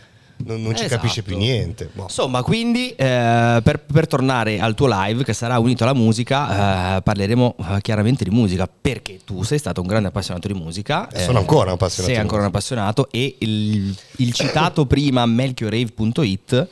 non, 0.45 0.63
non 0.63 0.75
ci 0.75 0.85
Esatto. 0.85 1.01
capisce 1.01 1.23
più 1.23 1.37
niente. 1.37 1.91
Boh. 1.93 2.03
Insomma, 2.05 2.43
quindi 2.43 2.91
eh, 2.91 3.61
per, 3.63 3.85
per 3.93 4.07
tornare 4.07 4.59
al 4.61 4.75
tuo 4.75 4.89
live 4.91 5.25
che 5.25 5.33
sarà 5.33 5.59
unito 5.59 5.83
alla 5.85 5.95
musica, 5.95 6.97
eh, 6.97 7.03
parleremo 7.03 7.57
eh, 7.59 7.81
chiaramente 7.81 8.25
di 8.25 8.31
musica 8.31 8.69
perché 8.69 9.21
tu 9.25 9.43
sei 9.43 9.59
stato 9.59 9.81
un 9.81 9.87
grande 9.87 10.09
appassionato 10.09 10.49
di 10.49 10.55
musica. 10.55 11.09
E 11.11 11.21
sono 11.21 11.39
ancora 11.39 11.69
un 11.69 11.75
appassionato 11.75 12.13
Sei 12.13 12.21
ancora 12.21 12.41
un 12.43 12.47
appassionato 12.49 13.09
e 13.11 13.37
il, 13.39 13.97
il 14.17 14.33
citato 14.33 14.87
prima 14.87 15.25
melchiorrave.it 15.27 16.69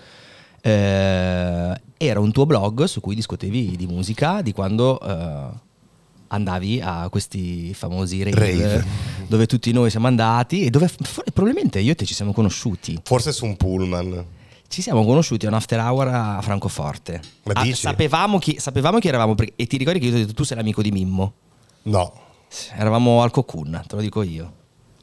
eh, 0.60 1.80
era 1.96 2.20
un 2.20 2.32
tuo 2.32 2.46
blog 2.46 2.84
su 2.84 3.00
cui 3.00 3.14
discutevi 3.14 3.76
di 3.76 3.86
musica 3.86 4.40
di 4.42 4.52
quando 4.52 5.00
eh, 5.00 5.66
andavi 6.28 6.80
a 6.82 7.08
questi 7.10 7.72
famosi 7.74 8.22
rave, 8.22 8.36
Rave. 8.38 8.84
dove 9.26 9.46
tutti 9.46 9.72
noi 9.72 9.90
siamo 9.90 10.06
andati 10.06 10.64
e 10.64 10.70
dove 10.70 10.88
f- 10.88 11.22
probabilmente 11.32 11.80
io 11.80 11.92
e 11.92 11.94
te 11.94 12.04
ci 12.04 12.14
siamo 12.14 12.32
conosciuti. 12.32 12.98
Forse 13.04 13.32
su 13.32 13.44
un 13.44 13.56
pullman. 13.56 14.24
Ci 14.68 14.82
siamo 14.82 15.04
conosciuti 15.04 15.46
a 15.46 15.48
un 15.48 15.54
after 15.54 15.78
hour 15.80 16.08
a 16.08 16.38
Francoforte. 16.42 17.20
Ma 17.44 17.52
Ah, 17.54 17.62
dici? 17.62 17.76
sapevamo, 17.76 18.38
chi, 18.38 18.56
sapevamo 18.58 18.98
chi 18.98 19.08
eravamo 19.08 19.34
perché- 19.34 19.54
e 19.56 19.66
ti 19.66 19.76
ricordi 19.78 19.98
che 19.98 20.06
io 20.06 20.10
ti 20.12 20.16
ho 20.18 20.20
detto 20.20 20.34
tu 20.34 20.44
sei 20.44 20.56
l'amico 20.58 20.82
di 20.82 20.90
Mimmo? 20.90 21.32
No. 21.84 22.12
Eravamo 22.76 23.22
al 23.22 23.30
Cocoon, 23.30 23.82
te 23.86 23.94
lo 23.96 24.00
dico 24.02 24.22
io. 24.22 24.52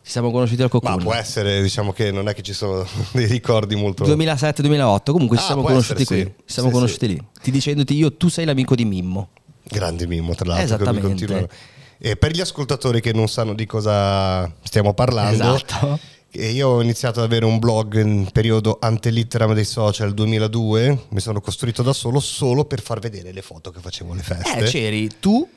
Ci 0.03 0.12
siamo 0.12 0.29
conosciuti 0.29 0.62
al 0.62 0.70
Ma 0.72 0.79
Cocoon. 0.79 1.03
può 1.03 1.13
essere, 1.15 1.63
diciamo 1.63 1.91
che 1.91 2.12
non 2.12 2.27
è 2.27 2.36
che 2.36 2.44
ci 2.44 2.53
sono 2.53 2.86
dei 3.12 3.25
ricordi 3.25 3.75
molto... 3.75 4.03
2007-2008, 4.05 5.12
comunque 5.12 5.38
ci 5.38 5.44
Ah, 5.44 5.46
siamo 5.48 5.63
conosciuti 5.63 6.01
essere, 6.03 6.24
qui. 6.24 6.32
sì. 6.38 6.44
Ci 6.46 6.53
siamo 6.53 6.67
Sì, 6.70 6.74
conosciuti 6.75 7.08
sì. 7.08 7.12
lì. 7.13 7.22
Ti 7.41 7.51
dicendoti 7.51 7.96
io, 7.96 8.13
tu 8.15 8.27
sei 8.29 8.46
l'amico 8.46 8.75
di 8.75 8.86
Mimmo. 8.86 9.29
Grande 9.67 10.07
mimo, 10.07 10.36
tra 10.36 10.45
l'altro. 10.48 10.65
Esattamente. 10.75 11.50
E 11.98 12.15
per 12.17 12.31
gli 12.31 12.41
ascoltatori 12.41 13.01
che 13.01 13.13
non 13.13 13.27
sanno 13.27 13.53
di 13.53 13.65
cosa 13.65 14.51
stiamo 14.63 14.93
parlando, 14.93 15.55
Esatto. 15.55 15.98
e 16.29 16.51
io 16.51 16.67
ho 16.67 16.81
iniziato 16.81 17.19
ad 17.19 17.25
avere 17.25 17.45
un 17.45 17.57
blog 17.57 18.00
in 18.00 18.29
periodo 18.31 18.77
antelitteram 18.79 19.53
dei 19.53 19.63
social 19.65 20.13
2002, 20.13 21.05
mi 21.10 21.19
sono 21.19 21.39
costruito 21.41 21.81
da 21.84 21.93
solo 21.93 22.19
solo 22.19 22.65
per 22.65 22.81
far 22.81 23.00
vedere 23.00 23.31
le 23.31 23.41
foto 23.41 23.72
che 23.72 23.79
facevo 23.79 24.12
alle 24.12 24.22
feste. 24.24 24.57
Eh, 24.60 24.63
c'eri 24.63 25.10
tu 25.19 25.48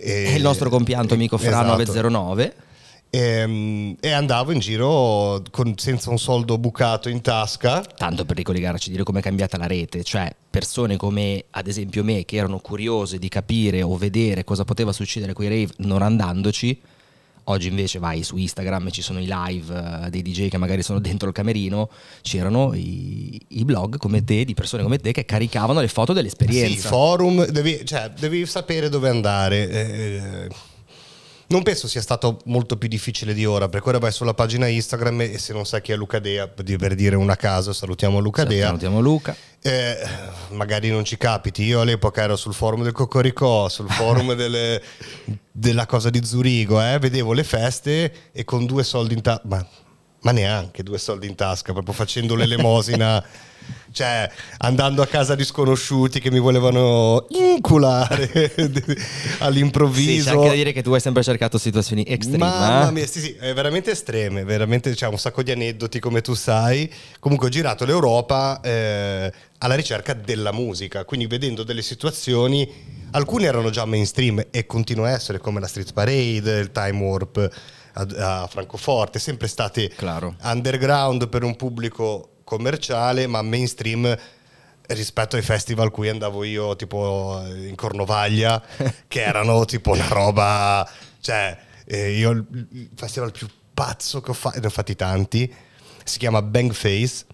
e, 0.00 0.12
e 0.12 0.34
il 0.34 0.42
nostro 0.42 0.68
compianto 0.68 1.14
amico 1.14 1.38
Fra 1.38 1.48
Esatto. 1.48 1.66
909. 1.68 2.54
E, 3.14 3.96
e 4.00 4.10
andavo 4.10 4.50
in 4.50 4.58
giro 4.58 5.40
con- 5.52 5.78
senza 5.78 6.10
un 6.10 6.18
soldo 6.18 6.58
bucato 6.58 7.08
in 7.08 7.20
tasca. 7.20 7.80
Tanto 7.80 8.24
per 8.24 8.36
ricollegarci, 8.36 8.90
dire 8.90 9.04
come 9.04 9.20
è 9.20 9.22
cambiata 9.22 9.56
la 9.56 9.66
rete, 9.68 10.02
cioè 10.02 10.34
persone 10.50 10.96
come 10.96 11.44
ad 11.50 11.68
esempio 11.68 12.02
me 12.02 12.24
che 12.24 12.36
erano 12.36 12.58
curiose 12.58 13.18
di 13.18 13.28
capire 13.28 13.82
o 13.82 13.96
vedere 13.96 14.42
cosa 14.42 14.64
poteva 14.64 14.92
succedere 14.92 15.32
con 15.32 15.44
i 15.44 15.48
rave 15.48 15.72
non 15.78 16.02
andandoci, 16.02 16.80
oggi 17.44 17.68
invece 17.68 17.98
vai 18.00 18.24
su 18.24 18.36
Instagram 18.36 18.88
e 18.88 18.90
ci 18.90 19.02
sono 19.02 19.20
i 19.20 19.26
live 19.28 20.04
eh, 20.06 20.10
dei 20.10 20.22
DJ 20.22 20.48
che 20.48 20.56
magari 20.58 20.82
sono 20.82 20.98
dentro 20.98 21.28
il 21.28 21.34
camerino, 21.34 21.90
c'erano 22.22 22.72
i, 22.74 23.40
i 23.48 23.64
blog 23.64 23.96
come 23.96 24.24
te, 24.24 24.44
di 24.44 24.54
persone 24.54 24.82
come 24.82 24.98
te 24.98 25.12
che 25.12 25.24
caricavano 25.24 25.80
le 25.80 25.88
foto 25.88 26.10
Sì, 26.12 26.18
dell'esperienza. 26.18 26.88
forum, 26.88 27.44
devi, 27.46 27.80
cioè, 27.84 28.10
devi 28.18 28.44
sapere 28.46 28.88
dove 28.88 29.08
andare. 29.08 29.68
eh, 29.70 30.48
non 31.48 31.62
penso 31.62 31.88
sia 31.88 32.00
stato 32.00 32.40
molto 32.46 32.76
più 32.76 32.88
difficile 32.88 33.34
di 33.34 33.44
ora, 33.44 33.68
perché 33.68 33.88
ora 33.88 33.98
vai 33.98 34.12
sulla 34.12 34.34
pagina 34.34 34.66
Instagram 34.66 35.20
e 35.22 35.38
se 35.38 35.52
non 35.52 35.66
sai 35.66 35.82
chi 35.82 35.92
è 35.92 35.96
Luca 35.96 36.18
Dea, 36.18 36.48
per 36.48 36.94
dire 36.94 37.16
una 37.16 37.36
caso, 37.36 37.72
salutiamo 37.72 38.18
Luca 38.18 38.44
Dea. 38.44 38.66
Salutiamo 38.66 39.00
Luca. 39.00 39.36
Eh, 39.62 39.96
magari 40.50 40.90
non 40.90 41.04
ci 41.04 41.16
capiti. 41.16 41.62
Io 41.64 41.80
all'epoca 41.80 42.22
ero 42.22 42.36
sul 42.36 42.54
forum 42.54 42.82
del 42.82 42.92
Cocoricò, 42.92 43.68
sul 43.68 43.90
forum 43.90 44.32
delle- 44.36 44.82
della 45.50 45.86
cosa 45.86 46.10
di 46.10 46.24
Zurigo, 46.24 46.82
eh, 46.82 46.98
vedevo 46.98 47.32
le 47.32 47.44
feste 47.44 48.12
e 48.32 48.44
con 48.44 48.66
due 48.66 48.82
soldi 48.82 49.14
in 49.14 49.22
tasca, 49.22 49.42
ma, 49.46 49.66
ma 50.22 50.32
neanche 50.32 50.82
due 50.82 50.98
soldi 50.98 51.26
in 51.26 51.34
tasca, 51.34 51.72
proprio 51.72 51.94
facendo 51.94 52.34
l'elemosina, 52.34 53.22
cioè 53.94 54.28
andando 54.58 55.02
a 55.02 55.06
casa 55.06 55.36
di 55.36 55.44
sconosciuti 55.44 56.18
che 56.18 56.30
mi 56.32 56.40
volevano 56.40 57.26
inculare 57.30 58.52
Sì, 58.54 58.96
all'improvviso. 59.38 60.30
c'è 60.30 60.36
anche 60.36 60.48
da 60.48 60.54
dire 60.54 60.72
che 60.72 60.82
tu 60.82 60.92
hai 60.92 61.00
sempre 61.00 61.22
cercato 61.22 61.58
situazioni 61.58 62.04
estreme. 62.06 62.38
Mamma 62.38 62.88
eh? 62.88 62.92
mia, 62.92 63.06
sì, 63.06 63.20
sì, 63.20 63.32
è 63.38 63.54
veramente 63.54 63.92
estreme, 63.92 64.44
veramente 64.44 64.92
c'è 64.94 65.06
un 65.06 65.18
sacco 65.18 65.42
di 65.42 65.52
aneddoti 65.52 66.00
come 66.00 66.20
tu 66.20 66.34
sai. 66.34 66.92
Comunque 67.20 67.46
ho 67.46 67.50
girato 67.50 67.84
l'Europa 67.84 68.60
eh, 68.60 69.32
alla 69.58 69.74
ricerca 69.74 70.12
della 70.12 70.52
musica, 70.52 71.04
quindi 71.04 71.26
vedendo 71.26 71.62
delle 71.62 71.82
situazioni, 71.82 72.68
alcune 73.12 73.46
erano 73.46 73.70
già 73.70 73.84
mainstream 73.84 74.44
e 74.50 74.66
continuano 74.66 75.10
a 75.10 75.14
essere 75.14 75.38
come 75.38 75.60
la 75.60 75.68
Street 75.68 75.92
Parade, 75.92 76.58
il 76.58 76.72
Time 76.72 76.98
Warp 77.00 77.50
a, 77.94 78.40
a 78.42 78.46
Francoforte, 78.48 79.18
sempre 79.20 79.46
state 79.46 79.88
Claro. 79.90 80.34
underground 80.42 81.28
per 81.28 81.44
un 81.44 81.54
pubblico 81.56 82.30
commerciale, 82.44 83.26
ma 83.26 83.42
mainstream 83.42 84.16
rispetto 84.86 85.36
ai 85.36 85.42
festival 85.42 85.90
cui 85.90 86.08
andavo 86.10 86.44
io 86.44 86.76
tipo 86.76 87.42
in 87.48 87.74
Cornovaglia 87.74 88.62
che 89.08 89.22
erano 89.22 89.64
tipo 89.64 89.92
una 89.92 90.08
roba 90.08 90.86
cioè 91.20 91.56
eh, 91.86 92.12
io 92.18 92.30
il 92.32 92.90
festival 92.94 93.32
più 93.32 93.48
pazzo 93.72 94.20
che 94.20 94.30
ho 94.30 94.34
fatto 94.34 94.60
ne 94.60 94.66
ho 94.66 94.70
fatti 94.70 94.94
tanti. 94.94 95.52
Si 96.04 96.18
chiama 96.18 96.42
Bang 96.42 96.72
Face. 96.72 97.24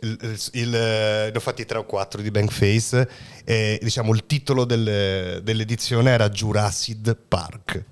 Il, 0.00 0.18
il- 0.20 0.40
il, 0.60 0.74
eh, 0.74 1.30
ne 1.30 1.36
ho 1.36 1.40
fatti 1.40 1.64
tre 1.64 1.78
o 1.78 1.84
quattro 1.84 2.20
di 2.20 2.30
Bang 2.30 2.50
Face. 2.50 3.08
E 3.44 3.78
diciamo 3.80 4.12
il 4.12 4.26
titolo 4.26 4.64
del- 4.64 5.40
dell'edizione 5.42 6.10
era 6.10 6.28
Jurassic 6.28 7.16
Park 7.28 7.84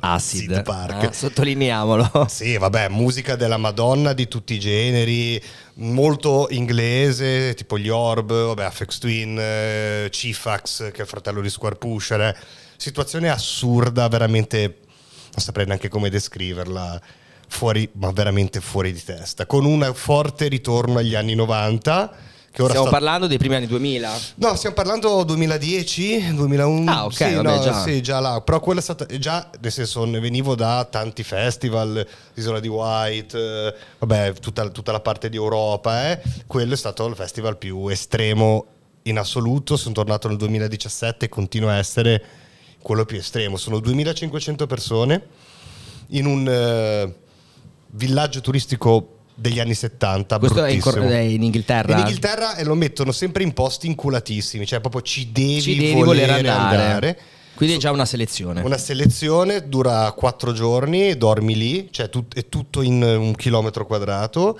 Acid 0.00 0.50
acid, 0.52 0.62
Park. 0.62 1.04
Ah, 1.04 1.12
sottolineiamolo. 1.12 2.26
sì, 2.28 2.56
vabbè, 2.56 2.88
musica 2.88 3.36
della 3.36 3.56
Madonna 3.56 4.12
di 4.12 4.28
tutti 4.28 4.54
i 4.54 4.58
generi, 4.58 5.40
molto 5.74 6.46
inglese, 6.50 7.54
tipo 7.54 7.78
gli 7.78 7.88
Orb, 7.88 8.30
vabbè, 8.32 8.64
Afex 8.64 8.98
Twin, 8.98 9.36
eh, 9.38 10.08
Cifax, 10.10 10.90
che 10.90 10.98
è 10.98 11.02
il 11.02 11.08
fratello 11.08 11.40
di 11.40 11.50
Square 11.50 11.76
Pusher. 11.76 12.20
eh. 12.20 12.36
Situazione 12.76 13.28
assurda, 13.28 14.06
veramente, 14.08 14.78
non 15.32 15.44
saprei 15.44 15.66
neanche 15.66 15.88
come 15.88 16.10
descriverla, 16.10 17.00
fuori, 17.48 17.88
ma 17.94 18.12
veramente 18.12 18.60
fuori 18.60 18.92
di 18.92 19.02
testa, 19.02 19.46
con 19.46 19.64
un 19.64 19.90
forte 19.94 20.46
ritorno 20.48 20.98
agli 20.98 21.14
anni 21.14 21.34
90. 21.34 22.36
Che 22.58 22.64
ora 22.64 22.72
Stiamo 22.72 22.88
sta- 22.88 22.98
parlando 22.98 23.28
dei 23.28 23.38
primi 23.38 23.54
anni 23.54 23.68
2000. 23.68 24.18
No, 24.34 24.56
stiamo 24.56 24.74
parlando 24.74 25.22
2010, 25.22 26.34
2011. 26.34 26.88
Ah, 26.88 27.04
ok, 27.04 27.12
sì, 27.12 27.34
vabbè, 27.34 27.56
no, 27.56 27.62
già. 27.62 27.82
sì, 27.82 28.02
già 28.02 28.18
là. 28.18 28.40
Però 28.40 28.58
quello 28.58 28.80
è 28.80 28.82
stato 28.82 29.06
già, 29.16 29.48
nel 29.60 29.70
senso, 29.70 30.04
ne 30.04 30.18
venivo 30.18 30.56
da 30.56 30.84
tanti 30.90 31.22
festival, 31.22 32.04
l'isola 32.34 32.58
di 32.58 32.66
White, 32.66 33.38
eh, 33.38 33.74
vabbè, 34.00 34.32
tutta, 34.40 34.68
tutta 34.70 34.90
la 34.90 34.98
parte 34.98 35.28
di 35.28 35.36
Europa. 35.36 36.10
Eh. 36.10 36.20
Quello 36.48 36.74
è 36.74 36.76
stato 36.76 37.06
il 37.06 37.14
festival 37.14 37.58
più 37.58 37.86
estremo 37.86 38.66
in 39.02 39.18
assoluto. 39.18 39.76
Sono 39.76 39.94
tornato 39.94 40.26
nel 40.26 40.36
2017 40.38 41.26
e 41.26 41.28
continua 41.28 41.74
a 41.74 41.76
essere 41.76 42.20
quello 42.82 43.04
più 43.04 43.18
estremo. 43.18 43.56
Sono 43.56 43.78
2500 43.78 44.66
persone 44.66 45.26
in 46.08 46.26
un 46.26 46.48
eh, 46.48 47.14
villaggio 47.90 48.40
turistico 48.40 49.17
degli 49.38 49.60
anni 49.60 49.74
70. 49.74 50.38
Questo 50.38 50.64
è 50.64 50.70
in, 50.70 50.80
Cor- 50.80 50.98
è 50.98 51.18
in 51.18 51.42
Inghilterra. 51.42 51.92
In 51.92 51.98
Inghilterra 52.00 52.56
e 52.56 52.64
lo 52.64 52.74
mettono 52.74 53.12
sempre 53.12 53.42
in 53.44 53.52
posti 53.52 53.86
inculatissimi, 53.86 54.66
cioè 54.66 54.80
proprio 54.80 55.02
ci 55.02 55.30
devi, 55.30 55.60
Ci 55.62 55.76
devi 55.76 55.92
volere 56.02 56.26
voler 56.32 56.46
andare. 56.46 56.82
andare. 56.82 57.18
Quindi 57.54 57.76
è 57.76 57.78
già 57.78 57.90
una 57.90 58.04
selezione. 58.04 58.60
Una 58.62 58.78
selezione 58.78 59.68
dura 59.68 60.10
quattro 60.12 60.52
giorni, 60.52 61.16
dormi 61.16 61.56
lì, 61.56 61.88
cioè 61.90 62.08
tut- 62.08 62.36
è 62.36 62.48
tutto 62.48 62.82
in 62.82 63.02
un 63.02 63.34
chilometro 63.34 63.84
quadrato. 63.86 64.58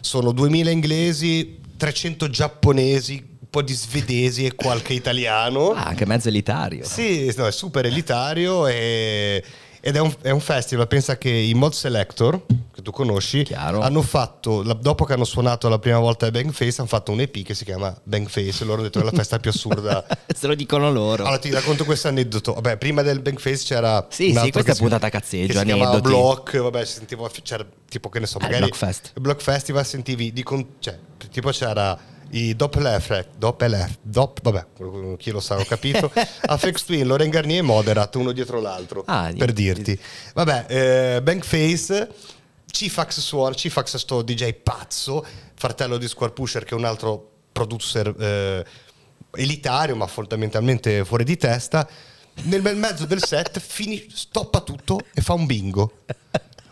Sono 0.00 0.32
2000 0.32 0.70
inglesi, 0.70 1.58
300 1.76 2.28
giapponesi, 2.28 3.14
un 3.40 3.48
po' 3.48 3.62
di 3.62 3.72
svedesi 3.72 4.44
e 4.44 4.54
qualche 4.54 4.92
italiano. 4.92 5.70
Ah, 5.70 5.84
anche 5.84 6.04
mezzo 6.04 6.28
elitario. 6.28 6.84
Sì, 6.84 7.32
no, 7.36 7.46
è 7.46 7.52
super 7.52 7.86
elitario 7.86 8.66
e- 8.66 9.42
ed 9.86 9.96
è 9.96 10.00
un, 10.00 10.10
è 10.22 10.30
un 10.30 10.40
festival. 10.40 10.88
Pensa 10.88 11.18
che 11.18 11.28
i 11.28 11.52
Mod 11.52 11.74
Selector, 11.74 12.40
che 12.72 12.80
tu 12.80 12.90
conosci, 12.90 13.42
Chiaro. 13.42 13.82
hanno 13.82 14.00
fatto, 14.00 14.62
dopo 14.62 15.04
che 15.04 15.12
hanno 15.12 15.26
suonato 15.26 15.68
la 15.68 15.78
prima 15.78 15.98
volta 15.98 16.24
a 16.24 16.30
Bang 16.30 16.52
Face, 16.52 16.76
hanno 16.80 16.88
fatto 16.88 17.12
un 17.12 17.20
EP 17.20 17.42
che 17.42 17.52
si 17.52 17.66
chiama 17.66 17.94
Bang 18.02 18.26
Face 18.26 18.62
e 18.62 18.64
loro 18.64 18.76
hanno 18.76 18.84
detto 18.84 19.00
che 19.00 19.06
è 19.06 19.10
la 19.10 19.14
festa 19.14 19.38
più 19.38 19.50
assurda. 19.50 20.06
Se 20.34 20.46
lo 20.46 20.54
dicono 20.54 20.90
loro. 20.90 21.24
Allora 21.24 21.38
ti 21.38 21.50
racconto 21.50 21.84
questo 21.84 22.08
aneddoto. 22.08 22.54
Vabbè, 22.54 22.78
prima 22.78 23.02
del 23.02 23.20
Bang 23.20 23.38
Face 23.38 23.62
c'era. 23.62 24.06
Sì, 24.08 24.34
sì, 24.34 24.50
questa 24.50 24.72
è 24.72 24.76
puntata 24.76 25.10
cazzeggio, 25.10 25.52
Che 25.52 25.58
aneddoti. 25.58 26.00
Block, 26.00 26.56
vabbè, 26.56 26.82
sentivo, 26.86 27.30
c'era 27.42 27.66
tipo 27.86 28.08
che 28.08 28.20
ne 28.20 28.26
so, 28.26 28.38
Ah, 28.38 28.44
magari. 28.44 28.64
Il 28.64 29.20
Block 29.20 29.42
Festival 29.42 29.84
sentivi 29.84 30.32
di 30.32 30.42
cioè, 30.78 30.98
tipo 31.30 31.50
c'era 31.50 31.98
i 32.34 32.56
Doppler, 32.56 33.28
Doppler, 33.36 33.96
Dop, 34.02 34.40
vabbè, 34.42 35.16
chi 35.16 35.30
lo 35.30 35.38
sa, 35.40 35.56
ho 35.58 35.64
capito. 35.64 36.10
Afex 36.46 36.84
Twin, 36.84 37.06
Loren 37.06 37.30
Garnier 37.30 37.58
e 37.58 37.62
Moderat, 37.62 38.14
uno 38.16 38.32
dietro 38.32 38.60
l'altro, 38.60 39.04
Ah, 39.06 39.32
per 39.36 39.52
dirti. 39.52 39.98
Vabbè, 40.34 40.66
eh, 41.16 41.22
Bankface, 41.22 42.10
Cifax 42.66 43.20
suona, 43.20 43.54
Cifax 43.54 43.96
sto 43.96 44.22
DJ 44.22 44.52
pazzo, 44.54 45.24
fratello 45.54 45.96
di 45.96 46.08
Square 46.08 46.32
Pusher 46.32 46.64
che 46.64 46.74
è 46.74 46.78
un 46.78 46.84
altro 46.84 47.30
producer 47.52 48.12
eh, 48.18 48.64
elitario 49.36 49.94
ma 49.94 50.08
fondamentalmente 50.08 51.04
fuori 51.04 51.22
di 51.22 51.36
testa. 51.36 51.88
Nel 52.42 52.62
bel 52.62 52.76
mezzo 52.76 53.06
del 53.06 53.22
set 53.22 53.60
fini- 53.60 54.08
stoppa 54.12 54.60
tutto 54.60 54.98
e 55.14 55.20
fa 55.22 55.34
un 55.34 55.46
bingo. 55.46 55.98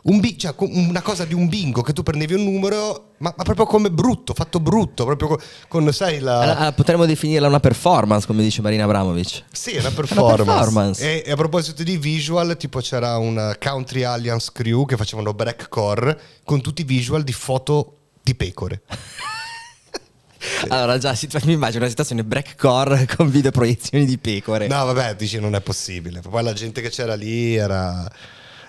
Un 0.04 0.18
bi- 0.18 0.36
cioè, 0.36 0.54
una 0.58 1.00
cosa 1.00 1.24
di 1.24 1.32
un 1.32 1.48
bingo 1.48 1.82
che 1.82 1.92
tu 1.92 2.02
prendevi 2.02 2.34
un 2.34 2.42
numero, 2.42 3.12
ma, 3.18 3.32
ma 3.36 3.44
proprio 3.44 3.66
come 3.66 3.88
brutto, 3.90 4.34
fatto 4.34 4.58
brutto, 4.58 5.04
proprio 5.04 5.28
co- 5.28 5.40
con, 5.68 5.92
sai, 5.92 6.18
la... 6.18 6.40
Allora, 6.40 6.58
ah, 6.58 6.72
potremmo 6.72 7.06
definirla 7.06 7.46
una 7.46 7.60
performance, 7.60 8.26
come 8.26 8.42
dice 8.42 8.62
Marina 8.62 8.82
Abramovic. 8.84 9.44
Sì, 9.52 9.70
è 9.70 9.80
una 9.80 9.92
performance. 9.92 10.44
performance. 10.44 11.02
E, 11.02 11.22
e 11.24 11.30
a 11.30 11.36
proposito 11.36 11.84
di 11.84 11.96
visual, 11.98 12.56
tipo 12.56 12.80
c'era 12.80 13.16
una 13.18 13.56
Country 13.56 14.02
Alliance 14.02 14.50
Crew 14.52 14.84
che 14.86 14.96
facevano 14.96 15.34
breakcore 15.34 16.18
con 16.42 16.60
tutti 16.60 16.80
i 16.80 16.84
visual 16.84 17.22
di 17.22 17.32
foto 17.32 17.98
di 18.22 18.34
pecore. 18.34 18.82
Allora, 20.68 20.98
già 20.98 21.16
mi 21.44 21.52
immagino 21.52 21.80
una 21.80 21.88
situazione 21.88 22.24
breakcore 22.24 23.06
con 23.16 23.30
videoproiezioni 23.30 24.04
di 24.04 24.18
pecore. 24.18 24.66
No, 24.66 24.84
vabbè, 24.86 25.14
dici 25.14 25.38
non 25.38 25.54
è 25.54 25.60
possibile. 25.60 26.20
Poi 26.20 26.42
la 26.42 26.52
gente 26.52 26.80
che 26.80 26.90
c'era 26.90 27.14
lì 27.14 27.54
era, 27.54 28.10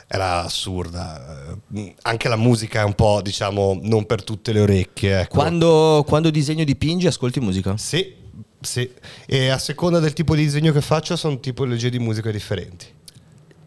era 0.08 0.44
assurda. 0.44 1.56
Eh, 1.74 1.96
Anche 2.04 2.28
la 2.28 2.36
musica 2.36 2.82
è 2.82 2.84
un 2.84 2.94
po', 2.94 3.22
diciamo, 3.22 3.80
non 3.82 4.06
per 4.06 4.24
tutte 4.24 4.52
le 4.52 4.62
orecchie. 4.62 5.22
Ecco. 5.22 5.36
Quando, 5.36 6.04
quando 6.08 6.30
disegno 6.30 6.64
dipingi, 6.64 7.08
ascolti 7.08 7.40
musica? 7.40 7.78
Sì, 7.78 8.14
sì. 8.62 8.90
E 9.26 9.50
a 9.50 9.58
seconda 9.58 10.00
del 10.00 10.14
tipo 10.14 10.36
di 10.36 10.44
disegno 10.44 10.72
che 10.72 10.82
faccio 10.82 11.16
sono 11.16 11.40
tipologie 11.40 11.90
di 11.90 12.00
musica 12.00 12.32
differenti. 12.32 12.86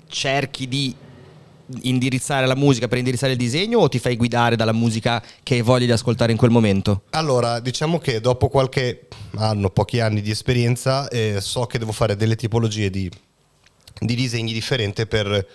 Cerchi 0.08 0.68
di 0.68 0.94
indirizzare 1.82 2.46
la 2.46 2.54
musica 2.54 2.86
per 2.86 2.98
indirizzare 2.98 3.32
il 3.32 3.38
disegno 3.38 3.80
o 3.80 3.88
ti 3.88 3.98
fai 3.98 4.16
guidare 4.16 4.56
dalla 4.56 4.72
musica 4.72 5.22
che 5.42 5.54
hai 5.54 5.62
voglia 5.62 5.86
di 5.86 5.92
ascoltare 5.92 6.32
in 6.32 6.38
quel 6.38 6.50
momento? 6.50 7.02
Allora, 7.10 7.60
diciamo 7.60 7.98
che 7.98 8.20
dopo 8.20 8.48
qualche 8.48 9.08
anno, 9.36 9.70
pochi 9.70 10.00
anni 10.00 10.20
di 10.20 10.30
esperienza, 10.30 11.08
eh, 11.08 11.40
so 11.40 11.66
che 11.66 11.78
devo 11.78 11.92
fare 11.92 12.16
delle 12.16 12.36
tipologie 12.36 12.90
di, 12.90 13.10
di 13.98 14.14
disegni 14.14 14.52
differenti 14.52 15.06
per 15.06 15.46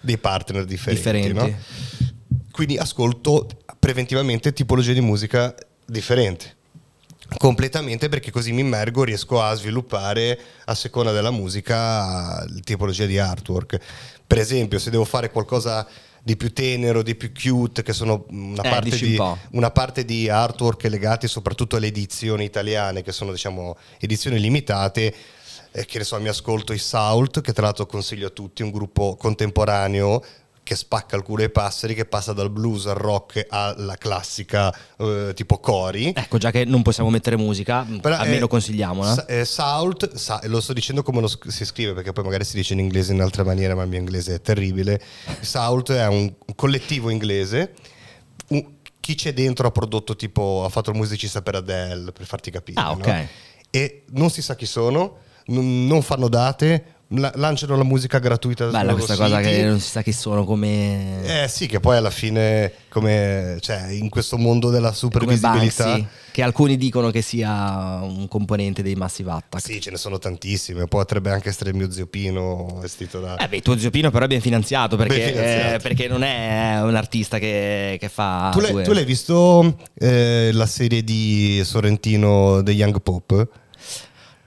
dei 0.00 0.18
partner 0.18 0.64
differenti. 0.64 1.02
Differenti. 1.02 1.50
no? 1.50 2.08
Quindi 2.50 2.76
ascolto 2.76 3.46
preventivamente 3.78 4.52
tipologie 4.52 4.94
di 4.94 5.00
musica 5.00 5.54
differenti. 5.86 6.46
Completamente 7.38 8.08
perché 8.08 8.32
così 8.32 8.52
mi 8.52 8.60
immergo, 8.60 9.04
riesco 9.04 9.40
a 9.40 9.54
sviluppare 9.54 10.38
a 10.64 10.74
seconda 10.74 11.12
della 11.12 11.30
musica 11.30 12.44
tipologia 12.64 13.06
di 13.06 13.18
artwork. 13.18 13.78
Per 14.26 14.38
esempio, 14.38 14.78
se 14.80 14.90
devo 14.90 15.04
fare 15.04 15.30
qualcosa 15.30 15.86
di 16.22 16.36
più 16.36 16.52
tenero, 16.52 17.02
di 17.02 17.14
più 17.14 17.30
cute, 17.32 17.82
che 17.82 17.92
sono 17.92 18.26
una, 18.30 18.62
Eh, 18.62 18.68
parte, 18.68 18.90
un 18.90 18.98
di, 18.98 19.14
po'. 19.14 19.38
una 19.52 19.70
parte 19.70 20.04
di 20.04 20.28
artwork 20.28 20.82
legati 20.84 21.28
soprattutto 21.28 21.76
alle 21.76 21.86
edizioni 21.86 22.44
italiane, 22.44 23.02
che 23.02 23.12
sono 23.12 23.30
diciamo 23.30 23.76
edizioni 24.00 24.38
limitate. 24.40 25.14
Eh, 25.72 25.84
che 25.84 25.98
ne 25.98 26.04
so, 26.04 26.18
mi 26.20 26.28
ascolto 26.28 26.72
i 26.72 26.78
Salt, 26.78 27.40
che 27.40 27.52
tra 27.52 27.64
l'altro 27.64 27.86
consiglio 27.86 28.28
a 28.28 28.30
tutti, 28.30 28.62
un 28.62 28.70
gruppo 28.70 29.16
contemporaneo 29.16 30.22
che 30.62 30.76
spacca 30.76 31.16
il 31.16 31.22
culo 31.22 31.42
ai 31.42 31.50
passeri, 31.50 31.94
che 31.94 32.04
passa 32.04 32.32
dal 32.32 32.48
blues 32.48 32.86
al 32.86 32.94
rock 32.94 33.44
alla 33.48 33.96
classica 33.96 34.72
eh, 34.98 35.32
tipo 35.34 35.58
cori. 35.58 36.12
Ecco, 36.14 36.38
già 36.38 36.52
che 36.52 36.64
non 36.64 36.82
possiamo 36.82 37.10
mettere 37.10 37.36
musica, 37.36 37.84
Però, 38.00 38.14
almeno 38.14 38.44
eh, 38.44 38.48
consigliamola. 38.48 39.14
Sa- 39.14 39.26
eh, 39.26 39.44
Salt, 39.44 40.14
sa- 40.14 40.40
lo 40.44 40.60
sto 40.60 40.72
dicendo 40.72 41.02
come 41.02 41.20
lo 41.20 41.26
sc- 41.26 41.48
si 41.48 41.64
scrive 41.64 41.92
perché 41.94 42.12
poi 42.12 42.22
magari 42.22 42.44
si 42.44 42.54
dice 42.54 42.74
in 42.74 42.78
inglese 42.78 43.12
in 43.12 43.20
altra 43.20 43.42
maniera, 43.42 43.74
ma 43.74 43.82
il 43.82 43.88
mio 43.88 43.98
inglese 43.98 44.34
è 44.36 44.40
terribile. 44.40 45.00
Salt 45.40 45.90
è 45.92 46.06
un 46.06 46.32
un 46.46 46.54
collettivo 46.54 47.10
inglese. 47.10 47.74
Un- 48.48 48.74
chi 49.00 49.14
c'è 49.14 49.32
dentro 49.32 49.66
ha 49.66 49.70
prodotto 49.70 50.14
tipo, 50.14 50.62
ha 50.64 50.68
fatto 50.68 50.90
il 50.90 50.96
musicista 50.96 51.42
per 51.42 51.56
Adele, 51.56 52.12
per 52.12 52.26
farti 52.26 52.50
capire. 52.50 52.80
Ah, 52.80 52.92
no? 52.92 52.98
ok. 52.98 53.26
E 53.70 54.04
non 54.10 54.30
si 54.30 54.42
sa 54.42 54.54
chi 54.54 54.66
sono, 54.66 55.16
non, 55.58 56.02
fanno 56.02 56.28
date, 56.28 56.84
la- 57.14 57.32
lanciano 57.34 57.76
la 57.76 57.82
musica 57.82 58.18
gratuita 58.18 58.64
sui 58.64 58.72
Bella 58.72 58.92
questa 58.92 59.16
cosa 59.16 59.38
siti. 59.42 59.50
che 59.50 59.64
non 59.64 59.80
si 59.80 59.88
sa 59.88 60.02
chi 60.02 60.12
sono 60.12 60.44
come... 60.44 61.42
Eh 61.44 61.48
sì, 61.48 61.66
che 61.66 61.80
poi 61.80 61.96
alla 61.96 62.10
fine, 62.10 62.72
come 62.88 63.56
cioè, 63.60 63.88
in 63.90 64.08
questo 64.08 64.36
mondo 64.38 64.70
della 64.70 64.92
supervisibilità, 64.92 65.84
Banksy, 65.84 66.06
che 66.30 66.42
alcuni 66.42 66.76
dicono 66.76 67.10
che 67.10 67.20
sia 67.20 67.98
un 68.02 68.28
componente 68.28 68.82
dei 68.82 68.94
Massive 68.94 69.32
Attack. 69.32 69.64
Sì, 69.64 69.80
ce 69.80 69.90
ne 69.90 69.96
sono 69.96 70.18
tantissime. 70.18 70.86
Potrebbe 70.86 71.32
anche 71.32 71.48
essere 71.48 71.70
il 71.70 71.76
mio 71.76 71.90
zio 71.90 72.06
Pino 72.06 72.78
vestito 72.80 73.18
da. 73.18 73.34
Eh 73.36 73.48
beh, 73.48 73.60
tuo 73.60 73.76
zio 73.76 73.90
Pino 73.90 74.10
però 74.12 74.26
è 74.26 74.28
ben 74.28 74.40
finanziato 74.40 74.96
perché, 74.96 75.16
Ben 75.18 75.28
finanziato. 75.32 75.74
eh, 75.74 75.78
perché 75.80 76.06
non 76.06 76.22
è 76.22 76.80
un 76.82 76.94
artista 76.94 77.38
che, 77.40 77.96
che 77.98 78.08
fa... 78.08 78.50
tu, 78.52 78.60
l'hai, 78.60 78.84
tu 78.84 78.92
l'hai 78.92 79.04
visto 79.04 79.76
eh, 79.98 80.50
la 80.52 80.66
serie 80.66 81.02
di 81.02 81.60
Sorrentino 81.64 82.62
The 82.62 82.70
Young 82.70 83.00
Pop? 83.02 83.48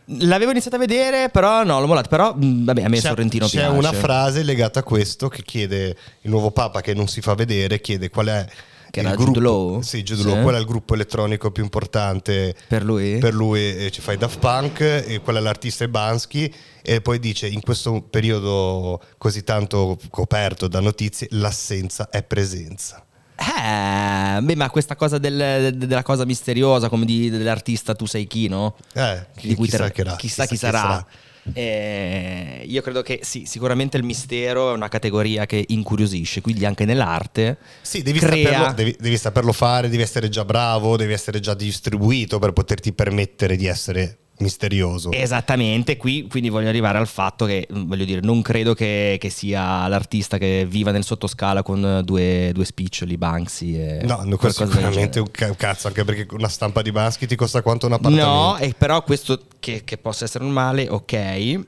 L'avevo 0.05 0.51
iniziato 0.51 0.75
a 0.75 0.79
vedere, 0.79 1.29
però 1.29 1.63
no, 1.63 1.79
l'ho 1.79 1.87
mollato. 1.87 2.09
Però, 2.09 2.33
mh, 2.35 2.65
vabbè, 2.65 2.83
a 2.83 2.89
me 2.89 2.99
C'è- 2.99 3.07
Sorrentino 3.07 3.45
c'è 3.47 3.59
piace. 3.59 3.77
una 3.77 3.93
frase 3.93 4.43
legata 4.43 4.79
a 4.81 4.83
questo 4.83 5.29
che 5.29 5.43
chiede 5.43 5.95
il 6.21 6.29
nuovo 6.29 6.51
Papa 6.51 6.81
che 6.81 6.93
non 6.93 7.07
si 7.07 7.21
fa 7.21 7.35
vedere, 7.35 7.79
chiede 7.81 8.09
qual 8.09 8.27
è 8.27 8.45
Che 8.91 8.99
il 8.99 9.05
era 9.07 9.15
gruppo, 9.15 9.31
Jude 9.33 9.45
Law? 9.45 9.81
Sì, 9.81 10.03
Jude 10.03 10.21
Sì. 10.21 10.27
Law, 10.27 10.41
qual 10.41 10.55
è 10.55 10.59
il 10.59 10.65
gruppo 10.65 10.93
elettronico 10.93 11.51
più 11.51 11.63
importante 11.63 12.53
Per 12.67 12.83
lui? 12.83 13.17
per 13.17 13.33
lui 13.33 13.59
e 13.85 13.91
ci 13.91 14.01
fai 14.01 14.17
Daft 14.17 14.39
Punk 14.39 14.81
e 14.81 15.19
qual 15.23 15.37
è 15.37 15.39
l'artista 15.39 15.87
Bansky 15.87 16.53
e 16.81 16.99
poi 17.01 17.17
dice 17.19 17.47
in 17.47 17.61
questo 17.61 18.01
periodo 18.01 19.01
così 19.17 19.43
tanto 19.43 19.97
coperto 20.09 20.67
da 20.67 20.79
notizie 20.81 21.27
l'assenza 21.31 22.09
è 22.09 22.21
presenza. 22.23 23.03
Eh, 23.45 24.41
beh, 24.41 24.55
ma 24.55 24.69
questa 24.69 24.95
cosa 24.95 25.17
del- 25.17 25.73
de- 25.77 25.87
della 25.87 26.03
cosa 26.03 26.25
misteriosa, 26.25 26.89
come 26.89 27.05
di, 27.05 27.29
dell'artista 27.29 27.93
tu 27.95 28.05
sei 28.05 28.25
chi, 28.27 28.47
no? 28.47 28.75
Eh, 28.93 29.25
chi- 29.35 29.47
Di 29.49 29.55
cui 29.55 29.67
chissà 29.67 29.85
te- 29.87 29.91
che 29.91 30.03
ra- 30.03 30.15
chissà 30.15 30.43
chi 30.43 30.49
chissà 30.49 30.67
chi 30.69 30.75
sarà. 30.75 30.87
sarà. 30.89 31.07
Eh, 31.55 32.63
io 32.65 32.81
credo 32.81 33.01
che 33.01 33.19
sì, 33.21 33.43
sicuramente 33.45 33.97
il 33.97 34.03
mistero 34.03 34.71
è 34.71 34.73
una 34.73 34.87
categoria 34.87 35.45
che 35.45 35.63
incuriosisce, 35.67 36.39
quindi 36.41 36.65
anche 36.65 36.85
nell'arte 36.85 37.57
Sì, 37.81 38.01
devi, 38.01 38.19
crea... 38.19 38.51
saperlo, 38.53 38.73
devi, 38.73 38.95
devi 38.99 39.17
saperlo 39.17 39.51
fare, 39.51 39.89
devi 39.89 40.01
essere 40.03 40.29
già 40.29 40.45
bravo, 40.45 40.95
devi 40.95 41.11
essere 41.13 41.39
già 41.41 41.53
distribuito 41.53 42.39
per 42.39 42.53
poterti 42.53 42.93
permettere 42.93 43.55
di 43.57 43.65
essere 43.65 44.17
misterioso. 44.39 45.11
Esattamente, 45.11 45.97
qui 45.97 46.27
quindi 46.27 46.49
voglio 46.49 46.69
arrivare 46.69 46.97
al 46.97 47.07
fatto 47.07 47.45
che, 47.45 47.67
mh, 47.69 47.85
voglio 47.85 48.05
dire, 48.05 48.21
non 48.21 48.41
credo 48.41 48.73
che, 48.73 49.17
che 49.19 49.29
sia 49.29 49.87
l'artista 49.87 50.37
che 50.37 50.65
viva 50.67 50.91
nel 50.91 51.03
sottoscala 51.03 51.63
con 51.63 52.01
due, 52.03 52.51
due 52.53 52.65
spiccioli, 52.65 53.17
Banksy 53.17 53.75
e 53.75 54.01
No, 54.03 54.21
no, 54.23 54.37
questo 54.37 54.65
sicuramente 54.65 55.19
un 55.19 55.31
ca- 55.31 55.47
un 55.47 55.55
cazzo, 55.55 55.87
anche 55.87 56.03
perché 56.03 56.27
una 56.33 56.49
stampa 56.49 56.81
di 56.81 56.91
Bansky 56.91 57.25
ti 57.25 57.35
costa 57.35 57.61
quanto 57.61 57.85
un 57.85 57.93
appartamento. 57.93 58.29
No, 58.29 58.57
e 58.57 58.73
però 58.77 59.03
questo 59.03 59.45
che, 59.59 59.83
che 59.83 59.97
possa 59.97 60.25
essere 60.25 60.43
un 60.43 60.51
male, 60.51 60.87
ok. 60.89 61.59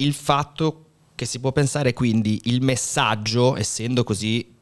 Il 0.00 0.12
fatto 0.12 0.84
che 1.14 1.24
si 1.24 1.40
può 1.40 1.50
pensare 1.50 1.92
quindi 1.94 2.42
il 2.44 2.62
messaggio, 2.62 3.56
essendo 3.56 4.04
così 4.04 4.54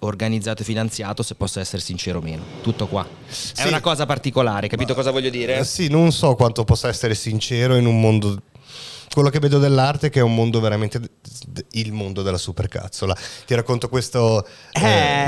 organizzato 0.00 0.62
e 0.62 0.64
finanziato, 0.64 1.22
se 1.22 1.34
possa 1.34 1.60
essere 1.60 1.82
sincero 1.82 2.18
o 2.18 2.22
meno. 2.22 2.42
Tutto 2.62 2.86
qua. 2.86 3.04
È 3.04 3.32
Sì. 3.32 3.66
una 3.66 3.80
cosa 3.80 4.06
particolare, 4.06 4.68
capito 4.68 4.94
cosa 4.94 5.10
voglio 5.10 5.30
dire? 5.30 5.58
Eh, 5.58 5.64
sì, 5.64 5.88
non 5.88 6.12
so 6.12 6.34
quanto 6.34 6.64
possa 6.64 6.88
essere 6.88 7.14
sincero 7.14 7.76
in 7.76 7.86
un 7.86 8.00
mondo. 8.00 8.42
Quello 9.12 9.28
che 9.28 9.40
vedo 9.40 9.58
dell'arte 9.58 10.06
è 10.06 10.10
che 10.10 10.20
è 10.20 10.22
un 10.22 10.36
mondo 10.36 10.60
veramente 10.60 11.00
il 11.72 11.92
mondo 11.92 12.22
della 12.22 12.38
supercazzola. 12.38 13.16
Ti 13.44 13.54
racconto 13.56 13.88
questo. 13.88 14.46
Eh, 14.72 14.80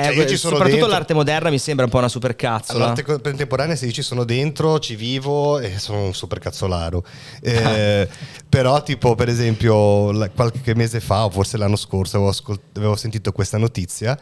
cioè 0.04 0.12
io 0.14 0.24
ci 0.26 0.36
sono 0.36 0.54
soprattutto 0.54 0.68
dentro. 0.68 0.86
l'arte 0.86 1.14
moderna 1.14 1.50
mi 1.50 1.58
sembra 1.58 1.84
un 1.86 1.90
po' 1.90 1.98
una 1.98 2.06
supercazzola. 2.08 2.84
All'arte 2.84 3.02
contemporanea 3.02 3.74
se 3.74 3.90
ci 3.90 4.02
sono 4.02 4.22
dentro, 4.22 4.78
ci 4.78 4.94
vivo 4.94 5.58
e 5.58 5.80
sono 5.80 6.04
un 6.04 6.14
super 6.14 6.38
cazzolaro. 6.38 7.04
Eh, 7.40 8.08
però, 8.48 8.80
tipo, 8.84 9.16
per 9.16 9.28
esempio, 9.28 10.12
qualche 10.32 10.76
mese 10.76 11.00
fa, 11.00 11.24
o 11.24 11.30
forse 11.30 11.56
l'anno 11.56 11.74
scorso, 11.76 12.16
avevo, 12.18 12.30
ascol- 12.30 12.60
avevo 12.76 12.94
sentito 12.94 13.32
questa 13.32 13.58
notizia 13.58 14.16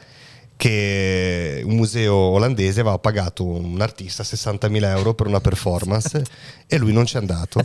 che 0.60 1.62
un 1.64 1.74
museo 1.74 2.14
olandese 2.14 2.80
aveva 2.80 2.98
pagato 2.98 3.46
un 3.46 3.80
artista 3.80 4.22
60.000 4.22 4.84
euro 4.94 5.14
per 5.14 5.26
una 5.26 5.40
performance 5.40 6.22
e 6.66 6.76
lui 6.76 6.92
non 6.92 7.04
c'è 7.04 7.16
andato. 7.16 7.64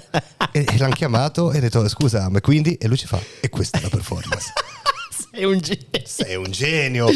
E, 0.53 0.63
e 0.65 0.77
l'hanno 0.77 0.93
chiamato 0.95 1.51
e 1.51 1.58
ha 1.58 1.60
detto 1.60 1.86
scusa, 1.89 2.29
ma 2.29 2.39
quindi? 2.39 2.75
E 2.75 2.88
lui 2.88 2.95
ci 2.95 3.05
fa, 3.05 3.19
e 3.41 3.49
questa 3.49 3.79
è 3.79 3.81
la 3.81 3.89
performance. 3.89 4.53
Sei 5.34 5.43
un 5.43 5.60
genio. 5.60 5.84
Sei 6.05 6.36
un 6.36 6.49
genio. 6.49 7.08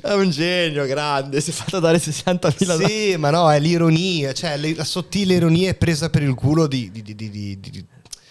È 0.00 0.12
un 0.12 0.30
genio 0.30 0.86
grande, 0.86 1.40
si 1.40 1.50
è 1.50 1.52
fatto 1.52 1.80
dare 1.80 1.98
60.000 1.98 2.86
Sì, 2.86 3.16
ma 3.16 3.30
no, 3.30 3.50
è 3.50 3.58
l'ironia, 3.58 4.32
cioè 4.32 4.56
la 4.56 4.84
sottile 4.84 5.34
ironia 5.34 5.70
è 5.70 5.74
presa 5.74 6.08
per 6.08 6.22
il 6.22 6.34
culo 6.34 6.68
di, 6.68 6.88
di- 6.92 7.02
di- 7.02 7.16
di- 7.16 7.86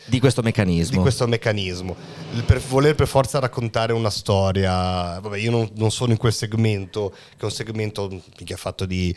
di- 0.05 0.11
di- 0.11 0.11
di 0.11 0.19
questo 0.19 0.41
di 0.41 0.47
meccanismo. 0.47 1.01
questo 1.01 1.27
meccanismo. 1.27 1.95
Per 2.45 2.59
voler 2.59 2.95
per 2.95 3.07
forza 3.07 3.39
raccontare 3.39 3.93
una 3.93 4.09
storia, 4.09 5.19
vabbè, 5.19 5.37
io 5.37 5.51
non, 5.51 5.69
non 5.75 5.91
sono 5.91 6.11
in 6.11 6.17
quel 6.17 6.33
segmento, 6.33 7.09
che 7.11 7.41
è 7.41 7.45
un 7.45 7.51
segmento 7.51 8.21
che 8.43 8.53
ha 8.53 8.57
fatto 8.57 8.85
di 8.85 9.15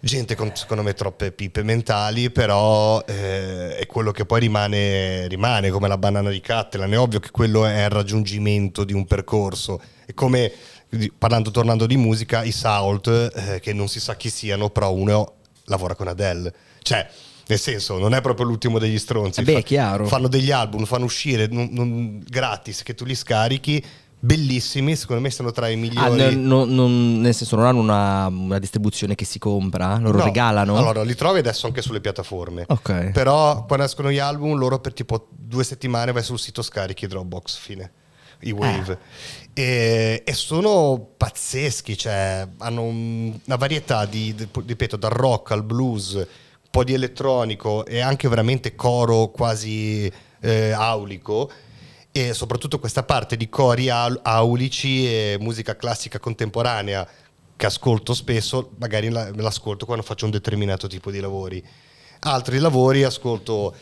gente 0.00 0.34
con 0.34 0.52
secondo 0.54 0.82
me 0.82 0.92
troppe 0.92 1.32
pipe 1.32 1.62
mentali, 1.62 2.30
però 2.30 3.02
eh, 3.06 3.76
è 3.76 3.86
quello 3.86 4.12
che 4.12 4.24
poi 4.24 4.40
rimane, 4.40 5.26
rimane 5.26 5.70
come 5.70 5.88
la 5.88 5.98
banana 5.98 6.30
di 6.30 6.40
Cattelan. 6.40 6.92
È 6.92 6.98
ovvio 6.98 7.18
che 7.18 7.30
quello 7.30 7.64
è 7.66 7.84
il 7.84 7.90
raggiungimento 7.90 8.84
di 8.84 8.92
un 8.92 9.04
percorso. 9.06 9.80
È 10.04 10.14
come, 10.14 10.52
di- 10.88 11.10
parlando, 11.16 11.50
tornando 11.50 11.86
di 11.86 11.96
musica, 11.96 12.44
i 12.44 12.52
Salt, 12.52 13.32
eh, 13.34 13.60
che 13.60 13.72
non 13.72 13.88
si 13.88 13.98
sa 14.00 14.16
chi 14.16 14.30
siano, 14.30 14.70
però 14.70 14.92
uno 14.92 15.34
lavora 15.64 15.94
con 15.94 16.06
Adele. 16.08 16.54
Cioè, 16.82 17.08
nel 17.48 17.58
senso, 17.58 17.98
non 17.98 18.14
è 18.14 18.20
proprio 18.20 18.46
l'ultimo 18.46 18.78
degli 18.78 18.98
stronzi. 18.98 19.40
Eh 19.40 19.44
beh, 19.44 19.52
Fa- 19.54 19.60
chiaro. 19.60 20.06
Fanno 20.06 20.28
degli 20.28 20.50
album, 20.50 20.84
fanno 20.84 21.04
uscire 21.04 21.46
non- 21.48 21.68
non- 21.72 22.24
gratis, 22.28 22.82
che 22.82 22.94
tu 22.94 23.04
li 23.04 23.14
scarichi, 23.14 23.84
bellissimi, 24.18 24.96
secondo 24.96 25.22
me 25.22 25.30
sono 25.30 25.52
tra 25.52 25.68
i 25.68 25.74
Ah, 25.74 25.76
migliori. 25.76 26.34
n- 26.34 26.46
non- 26.46 26.74
non- 26.74 27.20
nel 27.20 27.34
senso 27.34 27.54
non 27.56 27.66
hanno 27.66 27.80
una, 27.80 28.26
una 28.26 28.58
distribuzione 28.58 29.14
che 29.14 29.24
si 29.24 29.38
compra, 29.38 29.98
loro 29.98 30.18
No, 30.18 30.24
regalano. 30.24 30.76
Allora, 30.76 31.02
li 31.04 31.14
trovi 31.14 31.38
adesso 31.38 31.66
anche 31.66 31.82
sulle 31.82 32.00
piattaforme. 32.00 32.64
Ok. 32.68 33.10
Però 33.12 33.64
quando 33.66 33.84
escono 33.84 34.10
gli 34.10 34.18
album, 34.18 34.56
loro 34.56 34.80
per 34.80 34.92
tipo 34.94 35.28
due 35.30 35.62
settimane 35.62 36.10
vai 36.12 36.22
sul 36.24 36.38
sito 36.40 36.62
scarichi 36.62 37.06
Dropbox, 37.06 37.56
fine. 37.56 37.90
I 38.40 38.50
Wave. 38.50 38.98
E, 39.54 40.22
e 40.26 40.32
sono 40.34 41.08
pazzeschi, 41.16 41.96
cioè 41.96 42.46
hanno 42.58 42.82
un- 42.82 43.38
una 43.44 43.56
varietà 43.56 44.04
di, 44.04 44.34
di- 44.34 44.48
ripeto, 44.66 44.96
dal 44.96 45.10
rock 45.12 45.52
al 45.52 45.62
blues, 45.62 46.26
po' 46.76 46.84
di 46.84 46.92
elettronico 46.92 47.86
e 47.86 48.00
anche 48.00 48.28
veramente 48.28 48.74
coro 48.74 49.28
quasi 49.28 50.12
eh, 50.40 50.72
aulico 50.72 51.50
e 52.12 52.34
soprattutto 52.34 52.78
questa 52.78 53.02
parte 53.02 53.38
di 53.38 53.48
cori 53.48 53.88
au- 53.88 54.20
aulici 54.20 55.06
e 55.06 55.38
musica 55.40 55.74
classica 55.74 56.18
contemporanea 56.18 57.08
che 57.56 57.64
ascolto 57.64 58.12
spesso, 58.12 58.72
magari 58.78 59.08
l'ascolto 59.08 59.86
quando 59.86 60.04
faccio 60.04 60.26
un 60.26 60.32
determinato 60.32 60.86
tipo 60.86 61.10
di 61.10 61.18
lavori. 61.18 61.64
Altri 62.20 62.58
lavori 62.58 63.04
ascolto 63.04 63.74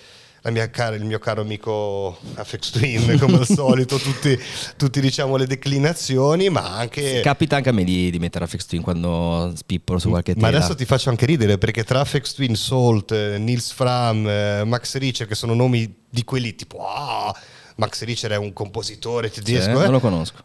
cara- 0.70 0.94
il 0.96 1.04
mio 1.04 1.18
caro 1.18 1.40
amico 1.40 2.18
Afex 2.34 2.70
Twin, 2.70 3.18
come 3.18 3.38
al 3.38 3.46
solito, 3.48 3.96
tutti, 3.96 4.38
tutti, 4.76 5.00
diciamo 5.00 5.36
le 5.36 5.46
declinazioni, 5.46 6.48
ma 6.50 6.76
anche... 6.76 7.20
Capita 7.20 7.56
anche 7.56 7.70
a 7.70 7.72
me 7.72 7.84
di, 7.84 8.10
di 8.10 8.18
mettere 8.18 8.44
Afex 8.44 8.66
Twin 8.66 8.82
quando 8.82 9.52
spippolo 9.56 9.98
su 9.98 10.10
qualche 10.10 10.34
Ma 10.36 10.46
tela. 10.48 10.58
adesso 10.58 10.74
ti 10.74 10.84
faccio 10.84 11.08
anche 11.10 11.26
ridere 11.26 11.56
perché 11.58 11.84
tra 11.84 12.00
Afex 12.00 12.34
Twin, 12.34 12.54
Salt, 12.56 13.12
eh, 13.12 13.38
Nils 13.38 13.72
Fram, 13.72 14.26
eh, 14.28 14.64
Max 14.64 14.96
Richter, 14.96 15.26
che 15.26 15.34
sono 15.34 15.54
nomi 15.54 16.02
di 16.08 16.24
quelli 16.24 16.54
tipo... 16.54 16.86
Ah, 16.86 17.34
Max 17.76 18.04
Richter 18.04 18.30
è 18.32 18.36
un 18.36 18.52
compositore 18.52 19.30
Sì, 19.32 19.42
tedesco. 19.42 19.70
eh, 19.80 19.84
non 19.84 19.90
lo 19.92 20.00
conosco. 20.00 20.44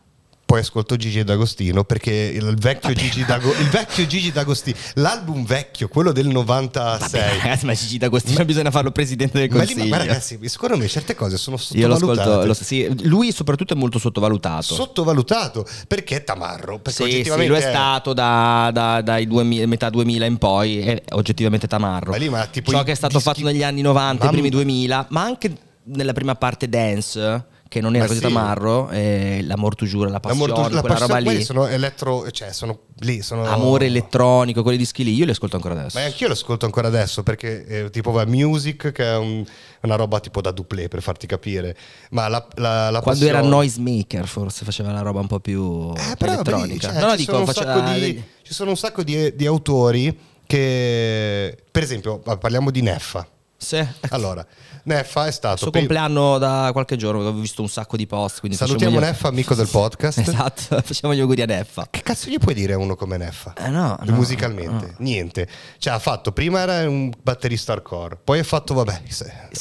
Poi 0.50 0.62
ascolto 0.62 0.96
Gigi 0.96 1.24
D'Agostino 1.24 1.84
perché 1.84 2.12
il 2.12 2.56
vecchio, 2.58 2.92
Gigi, 2.94 3.24
D'Ago- 3.24 3.52
il 3.60 3.70
vecchio 3.70 4.08
Gigi 4.08 4.32
D'Agostino, 4.32 4.76
l'album 4.96 5.46
vecchio, 5.46 5.88
quello 5.88 6.12
del 6.12 6.26
96. 6.26 7.38
Ragazzi, 7.38 7.66
ma 7.68 7.74
Gigi 7.76 8.00
D'Agostino 8.00 8.44
bisogna 8.46 8.72
farlo 8.72 8.90
presidente 8.90 9.38
del 9.38 9.48
Ma, 9.52 9.62
lì, 9.62 9.74
consiglio. 9.74 9.90
ma 9.96 9.98
ragazzi, 9.98 10.40
secondo 10.50 10.76
me 10.78 10.88
certe 10.88 11.14
cose 11.14 11.38
sono 11.38 11.56
sottovalutate. 11.56 12.48
lo- 12.48 12.54
sì, 12.56 12.90
lui 13.08 13.32
soprattutto 13.32 13.76
è 13.76 13.78
molto 13.78 14.00
sottovalutato. 14.00 14.74
Sottovalutato 14.74 15.68
perché 15.88 16.16
è 16.16 16.24
tamarro. 16.24 16.80
Perché 16.80 17.04
Sì, 17.12 17.24
sì, 17.24 17.46
lui 17.48 17.56
è 17.58 17.62
stato 17.62 18.14
da, 18.14 18.72
da- 18.74 19.02
dai 19.02 19.28
2000 19.28 19.68
metà 19.68 19.92
2000 19.92 20.26
in 20.26 20.38
poi, 20.40 20.80
è 20.80 21.04
oggettivamente 21.12 21.68
tamarro. 21.68 22.10
Ma 22.10 22.18
lì, 22.18 22.28
ma 22.28 22.48
tipo 22.48 22.72
Ciò 22.72 22.82
che 22.82 22.94
è 22.94 22.96
stato 22.96 23.18
dischi- 23.20 23.34
fatto 23.42 23.46
negli 23.46 23.62
anni 23.62 23.82
90, 23.82 24.26
i 24.26 24.30
primi 24.30 24.50
2000, 24.50 25.06
ma 25.10 25.22
anche 25.22 25.56
nella 25.92 26.14
prima 26.14 26.34
parte 26.34 26.68
dance, 26.68 27.46
che 27.70 27.82
non 27.82 27.94
era 27.94 28.06
Ma 28.06 28.08
così 28.10 28.20
sì. 28.20 28.26
tamarro, 28.26 28.90
eh, 28.90 29.42
l'amor 29.44 29.76
tu 29.76 29.86
giura, 29.86 30.10
la 30.10 30.20
passione, 30.20 30.52
la 30.74 30.82
quella 30.82 30.98
roba 30.98 31.22
quelli 31.22 31.38
lì, 31.38 31.44
sono 31.44 31.68
elettro, 31.68 32.30
cioè 32.32 32.52
sono 32.52 32.80
lì, 33.02 33.22
sono 33.22 33.46
amore 33.46 33.86
elettronico, 33.86 34.64
quei 34.64 34.76
dischi 34.76 35.04
lì, 35.04 35.14
io 35.14 35.24
li 35.26 35.30
ascolto 35.32 35.56
ancora 35.56 35.80
adesso. 35.80 36.00
Ma 36.00 36.06
anch'io 36.06 36.26
lo 36.28 36.34
ascolto 36.34 36.66
ancora 36.66 36.88
adesso 36.88 37.22
perché 37.22 37.66
eh, 37.68 37.90
tipo 37.92 38.10
va 38.10 38.26
Music 38.26 38.92
che 38.92 39.04
è 39.04 39.16
un- 39.18 39.46
una 39.82 39.96
roba 39.96 40.20
tipo 40.20 40.42
da 40.42 40.50
duplé 40.52 40.88
per 40.88 41.02
farti 41.04 41.28
capire. 41.28 41.78
Ma 42.10 42.28
la, 42.28 42.46
la, 42.56 42.90
la 42.90 43.02
Quando 43.02 43.24
era 43.24 43.36
passione- 43.36 43.56
noisemaker 43.56 44.26
forse 44.28 44.66
faceva 44.66 44.92
la 44.92 45.02
roba 45.02 45.20
un 45.20 45.28
po' 45.28 45.40
più 45.40 45.94
Eh, 45.96 46.16
però 46.18 46.32
vedi, 46.38 46.50
elettronica. 46.50 46.90
cioè, 46.92 47.00
no, 47.00 47.06
no, 47.06 47.12
ci, 47.12 47.18
dico, 47.18 47.46
faceva 47.46 47.94
di, 47.94 48.24
ci 48.42 48.54
sono 48.54 48.72
un 48.72 48.78
sacco 48.78 49.04
di, 49.04 49.36
di 49.36 49.46
autori 49.46 50.18
che, 50.48 51.56
per 51.70 51.84
esempio, 51.84 52.18
parliamo 52.18 52.72
di 52.72 52.82
Neffa. 52.82 53.28
Sì. 53.62 53.86
Allora, 54.12 54.46
Neffa 54.84 55.28
è 55.28 55.32
stato... 55.32 55.58
suo 55.58 55.70
pri- 55.70 55.82
compleanno 55.82 56.38
da 56.38 56.70
qualche 56.72 56.96
giorno, 56.96 57.22
ho 57.28 57.34
visto 57.34 57.62
un 57.62 57.68
sacco 57.68 57.98
di 57.98 58.08
post. 58.08 58.48
Salutiamo 58.52 59.00
Neffa, 59.00 59.28
amico 59.28 59.54
del 59.54 59.68
podcast. 59.68 60.20
Esatto, 60.30 60.80
facciamo 60.82 61.14
gli 61.14 61.20
auguri 61.20 61.42
a 61.42 61.46
Neffa. 61.46 61.88
Che 61.90 62.02
cazzo 62.02 62.30
gli 62.30 62.38
puoi 62.38 62.54
dire 62.54 62.74
a 62.74 62.78
uno 62.78 62.96
come 62.96 63.18
Neffa? 63.18 63.54
Eh 63.58 63.68
no, 63.70 63.98
no, 64.02 64.14
musicalmente, 64.16 64.86
no. 64.86 64.94
niente. 65.00 65.48
Cioè, 65.78 65.94
ha 65.94 66.00
fatto 66.00 66.32
prima 66.32 66.62
era 66.62 66.88
un 66.88 67.12
batterista 67.22 67.74
hardcore, 67.74 68.18
poi 68.24 68.40
ha 68.40 68.44
fatto, 68.44 68.74
vabbè, 68.74 69.02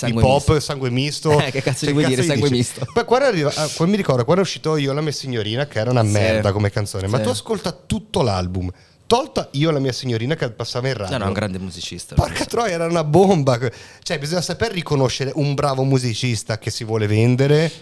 hip 0.06 0.22
hop, 0.22 0.58
sangue 0.60 0.90
misto. 0.90 1.36
Eh, 1.48 1.50
che 1.50 1.62
cazzo 1.62 1.84
Cioè, 1.86 1.90
gli 1.90 1.92
vuoi 1.98 2.06
dire, 2.06 2.22
sangue 2.22 2.48
dici? 2.48 2.54
misto? 2.54 2.86
Poi 2.92 3.04
quando 3.04 3.26
arriva, 3.26 3.52
ah, 3.54 3.68
mi 3.86 3.96
ricordo 3.96 4.24
quando 4.24 4.42
è 4.42 4.44
uscito 4.44 4.76
Io 4.76 4.92
la 4.92 5.00
mia 5.00 5.12
signorina, 5.12 5.66
che 5.66 5.78
era 5.80 5.90
una 5.90 6.04
Sì. 6.04 6.10
merda 6.10 6.52
come 6.52 6.70
canzone, 6.70 7.06
ma 7.08 7.16
Sì. 7.18 7.22
tu 7.24 7.28
ascolta 7.30 7.72
tutto 7.72 8.22
l'album. 8.22 8.70
Tolta 9.08 9.48
Io 9.52 9.70
la 9.70 9.78
mia 9.78 9.92
signorina 9.92 10.34
che 10.34 10.50
passava 10.50 10.88
in 10.88 10.94
radio. 10.94 11.18
È 11.18 11.22
un 11.24 11.32
grande 11.32 11.58
musicista. 11.58 12.14
Porca 12.14 12.44
troia, 12.44 12.74
era 12.74 12.84
una 12.84 13.04
bomba. 13.04 13.58
Cioè, 14.02 14.18
bisogna 14.18 14.42
saper 14.42 14.70
riconoscere 14.70 15.32
un 15.36 15.54
bravo 15.54 15.82
musicista 15.82 16.58
che 16.58 16.70
si 16.70 16.84
vuole 16.84 17.06
vendere 17.06 17.72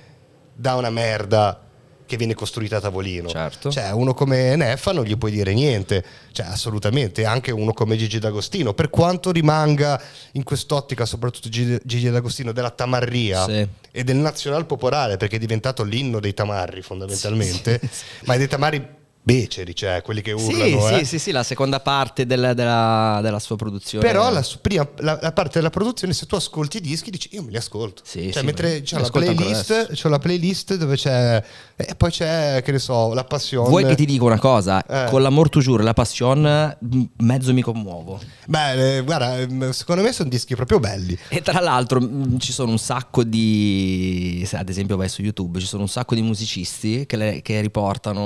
da 0.54 0.76
una 0.76 0.88
merda 0.88 1.62
che 2.06 2.16
viene 2.16 2.34
costruita 2.34 2.76
a 2.76 2.80
tavolino. 2.80 3.28
Certo. 3.28 3.72
Cioè, 3.72 3.90
uno 3.90 4.14
come 4.14 4.54
Neffa 4.54 4.92
non 4.92 5.02
gli 5.02 5.16
puoi 5.18 5.32
dire 5.32 5.52
niente. 5.52 6.04
Cioè, 6.30 6.46
assolutamente. 6.46 7.24
Anche 7.24 7.50
uno 7.50 7.72
come 7.72 7.96
Gigi 7.96 8.20
D'Agostino. 8.20 8.72
Per 8.72 8.88
quanto 8.88 9.32
rimanga 9.32 10.00
in 10.34 10.44
quest'ottica, 10.44 11.04
soprattutto 11.06 11.48
Gigi, 11.48 11.76
Gigi 11.82 12.08
D'Agostino, 12.08 12.52
della 12.52 12.70
tamarria 12.70 13.44
Sì. 13.46 13.68
e 13.90 14.04
del 14.04 14.14
nazional 14.14 14.64
popolare, 14.64 15.16
perché 15.16 15.34
è 15.34 15.40
diventato 15.40 15.82
l'inno 15.82 16.20
dei 16.20 16.34
tamarri, 16.34 16.82
fondamentalmente. 16.82 17.80
Sì, 17.82 17.88
sì. 17.90 18.04
Ma 18.26 18.36
dei 18.36 18.46
tamari 18.46 18.95
beceri, 19.26 19.74
cioè 19.74 20.02
quelli 20.02 20.22
che 20.22 20.32
Sì, 20.38 20.44
urlano. 20.54 20.86
sì, 20.86 20.94
eh. 21.00 21.04
sì, 21.04 21.18
sì, 21.18 21.30
la 21.32 21.42
seconda 21.42 21.80
parte 21.80 22.26
del- 22.26 22.52
della, 22.54 23.18
della 23.20 23.40
sua 23.40 23.56
produzione. 23.56 24.06
Però 24.06 24.30
la, 24.30 24.44
prima, 24.60 24.88
la, 24.98 25.18
la 25.20 25.32
parte 25.32 25.54
della 25.54 25.70
produzione, 25.70 26.12
se 26.12 26.26
tu 26.26 26.36
ascolti 26.36 26.76
i 26.76 26.80
dischi, 26.80 27.10
dici 27.10 27.30
io 27.32 27.42
me 27.42 27.50
li 27.50 27.56
ascolto. 27.56 28.02
Sì, 28.04 28.30
cioè, 28.30 28.38
sì, 28.38 28.44
mentre 28.44 28.68
me- 28.74 28.82
c'è 28.82 29.00
la, 29.00 29.10
playlist, 29.10 29.92
c'è 29.92 30.08
la 30.08 30.18
playlist 30.20 30.76
dove 30.76 30.94
c'è. 30.94 31.42
E 31.74 31.94
poi 31.96 32.10
c'è, 32.12 32.62
che 32.64 32.70
ne 32.70 32.78
so, 32.78 33.14
la 33.14 33.24
passione. 33.24 33.68
Vuoi 33.68 33.84
che 33.84 33.96
ti 33.96 34.06
dica 34.06 34.22
una 34.22 34.38
cosa? 34.38 34.84
Eh. 34.86 35.10
Con 35.10 35.20
l'amor 35.22 35.48
tu 35.48 35.58
giuro 35.60 35.82
e 35.82 35.84
la 35.84 35.92
passion, 35.92 36.76
m- 36.78 37.02
mezzo 37.18 37.52
mi 37.52 37.62
commuovo. 37.62 38.20
Beh, 38.46 38.98
eh, 38.98 39.02
guarda, 39.02 39.38
ehm, 39.40 39.72
secondo 39.72 40.02
me 40.02 40.12
sono 40.12 40.28
dischi 40.28 40.54
proprio 40.54 40.78
belli. 40.78 41.18
E 41.30 41.42
tra 41.42 41.58
l'altro 41.60 42.00
mh, 42.00 42.38
ci 42.38 42.52
sono 42.52 42.70
un 42.70 42.78
sacco 42.78 43.24
di, 43.24 44.44
se 44.46 44.56
ad 44.56 44.68
esempio 44.68 44.96
vai 44.96 45.08
su 45.08 45.20
YouTube, 45.22 45.58
ci 45.58 45.66
sono 45.66 45.82
un 45.82 45.88
sacco 45.88 46.14
di 46.14 46.22
musicisti 46.22 47.06
che, 47.06 47.16
le- 47.16 47.42
che 47.42 47.60
riportano, 47.60 48.20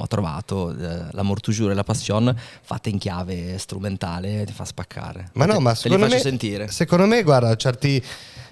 ho 0.00 0.06
trovato, 0.20 0.70
eh, 0.70 1.06
l'amor 1.12 1.40
tu 1.40 1.50
giuro 1.52 1.72
e 1.72 1.74
la 1.74 1.82
passion 1.84 2.34
fatte 2.62 2.90
in 2.90 2.98
chiave 2.98 3.56
strumentale, 3.58 4.44
ti 4.44 4.52
fa 4.52 4.64
spaccare. 4.64 5.30
Ma 5.34 5.46
no, 5.46 5.54
Te- 5.54 5.58
ma 5.60 5.70
te 5.72 5.76
li 5.76 5.80
secondo 5.82 6.04
faccio 6.04 6.16
me. 6.16 6.20
sentire. 6.22 6.68
Secondo 6.70 7.06
me, 7.06 7.22
guarda, 7.22 7.56
certi. 7.56 8.02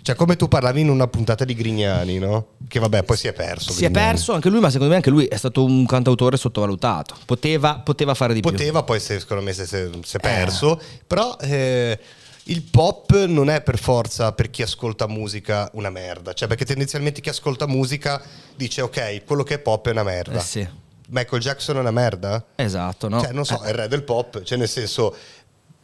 Cioè, 0.00 0.14
come 0.16 0.36
tu 0.36 0.48
parlavi 0.48 0.80
in 0.80 0.88
una 0.88 1.06
puntata 1.06 1.44
di 1.44 1.54
Grignani, 1.54 2.18
no? 2.18 2.52
Che 2.66 2.78
vabbè, 2.78 3.02
poi 3.02 3.16
si 3.16 3.26
è 3.28 3.32
perso. 3.34 3.72
Si 3.72 3.84
è 3.84 3.90
Grignani. 3.90 4.12
perso 4.12 4.32
anche 4.32 4.48
lui, 4.48 4.60
ma 4.60 4.68
secondo 4.70 4.88
me 4.90 4.96
anche 4.96 5.10
lui 5.10 5.26
è 5.26 5.36
stato 5.36 5.64
un 5.64 5.84
cantautore 5.84 6.36
sottovalutato. 6.38 7.14
Poteva, 7.26 7.80
poteva 7.80 8.14
fare 8.14 8.32
di 8.32 8.40
più. 8.40 8.50
Poteva, 8.50 8.82
poi 8.84 9.00
se- 9.00 9.20
secondo 9.20 9.42
me 9.42 9.52
si 9.52 9.62
è, 9.62 9.66
si 9.66 9.76
Eh. 9.76 9.90
è 10.12 10.18
perso. 10.20 10.80
Però 11.06 11.36
eh, 11.40 11.98
il 12.44 12.62
pop 12.62 13.24
non 13.26 13.50
è 13.50 13.60
per 13.60 13.78
forza 13.78 14.32
per 14.32 14.48
chi 14.48 14.62
ascolta 14.62 15.06
musica 15.08 15.68
una 15.74 15.90
merda. 15.90 16.32
Cioè, 16.32 16.48
perché 16.48 16.64
tendenzialmente 16.64 17.20
chi 17.20 17.28
ascolta 17.28 17.66
musica 17.66 18.22
dice 18.56 18.80
ok, 18.80 19.24
quello 19.26 19.42
che 19.42 19.54
è 19.54 19.58
pop 19.58 19.88
è 19.88 19.90
una 19.90 20.04
merda. 20.04 20.38
Eh 20.38 20.42
sì. 20.42 20.68
Michael 21.10 21.40
Jackson 21.40 21.76
è 21.76 21.80
una 21.80 21.90
merda? 21.90 22.44
Esatto, 22.54 23.08
no? 23.08 23.20
Cioè, 23.20 23.32
non 23.32 23.44
so, 23.44 23.60
è 23.62 23.68
il 23.68 23.74
re 23.74 23.88
del 23.88 24.02
pop. 24.02 24.42
Cioè, 24.42 24.58
nel 24.58 24.68
senso. 24.68 25.14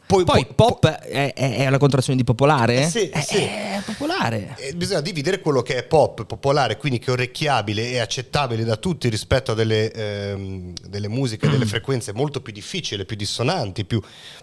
Poi, 0.07 0.23
Poi 0.23 0.45
poi- 0.45 0.53
pop 0.53 0.85
è, 0.87 1.33
è, 1.33 1.67
la 1.67 1.79
contrazione 1.79 2.15
di 2.15 2.23
popolare? 2.23 2.83
Eh 2.83 2.89
sì, 2.89 3.09
è, 3.09 3.21
sì. 3.21 3.37
è 3.37 3.81
popolare. 3.83 4.55
Eh, 4.59 4.73
bisogna 4.75 5.01
dividere 5.01 5.39
quello 5.39 5.63
che 5.63 5.77
è 5.77 5.83
pop, 5.83 6.25
popolare, 6.25 6.77
quindi 6.77 6.99
che 6.99 7.07
è 7.07 7.13
orecchiabile 7.13 7.89
e 7.89 7.97
accettabile 7.97 8.63
da 8.63 8.75
tutti 8.75 9.09
rispetto 9.09 9.53
a 9.53 9.55
delle, 9.55 9.91
ehm, 9.91 10.73
delle 10.87 11.07
musiche, 11.07 11.49
delle 11.49 11.65
frequenze 11.65 12.13
molto 12.13 12.39
più 12.39 12.53
difficili, 12.53 13.03
più 13.03 13.15
dissonanti, 13.15 13.83
più, 13.83 13.99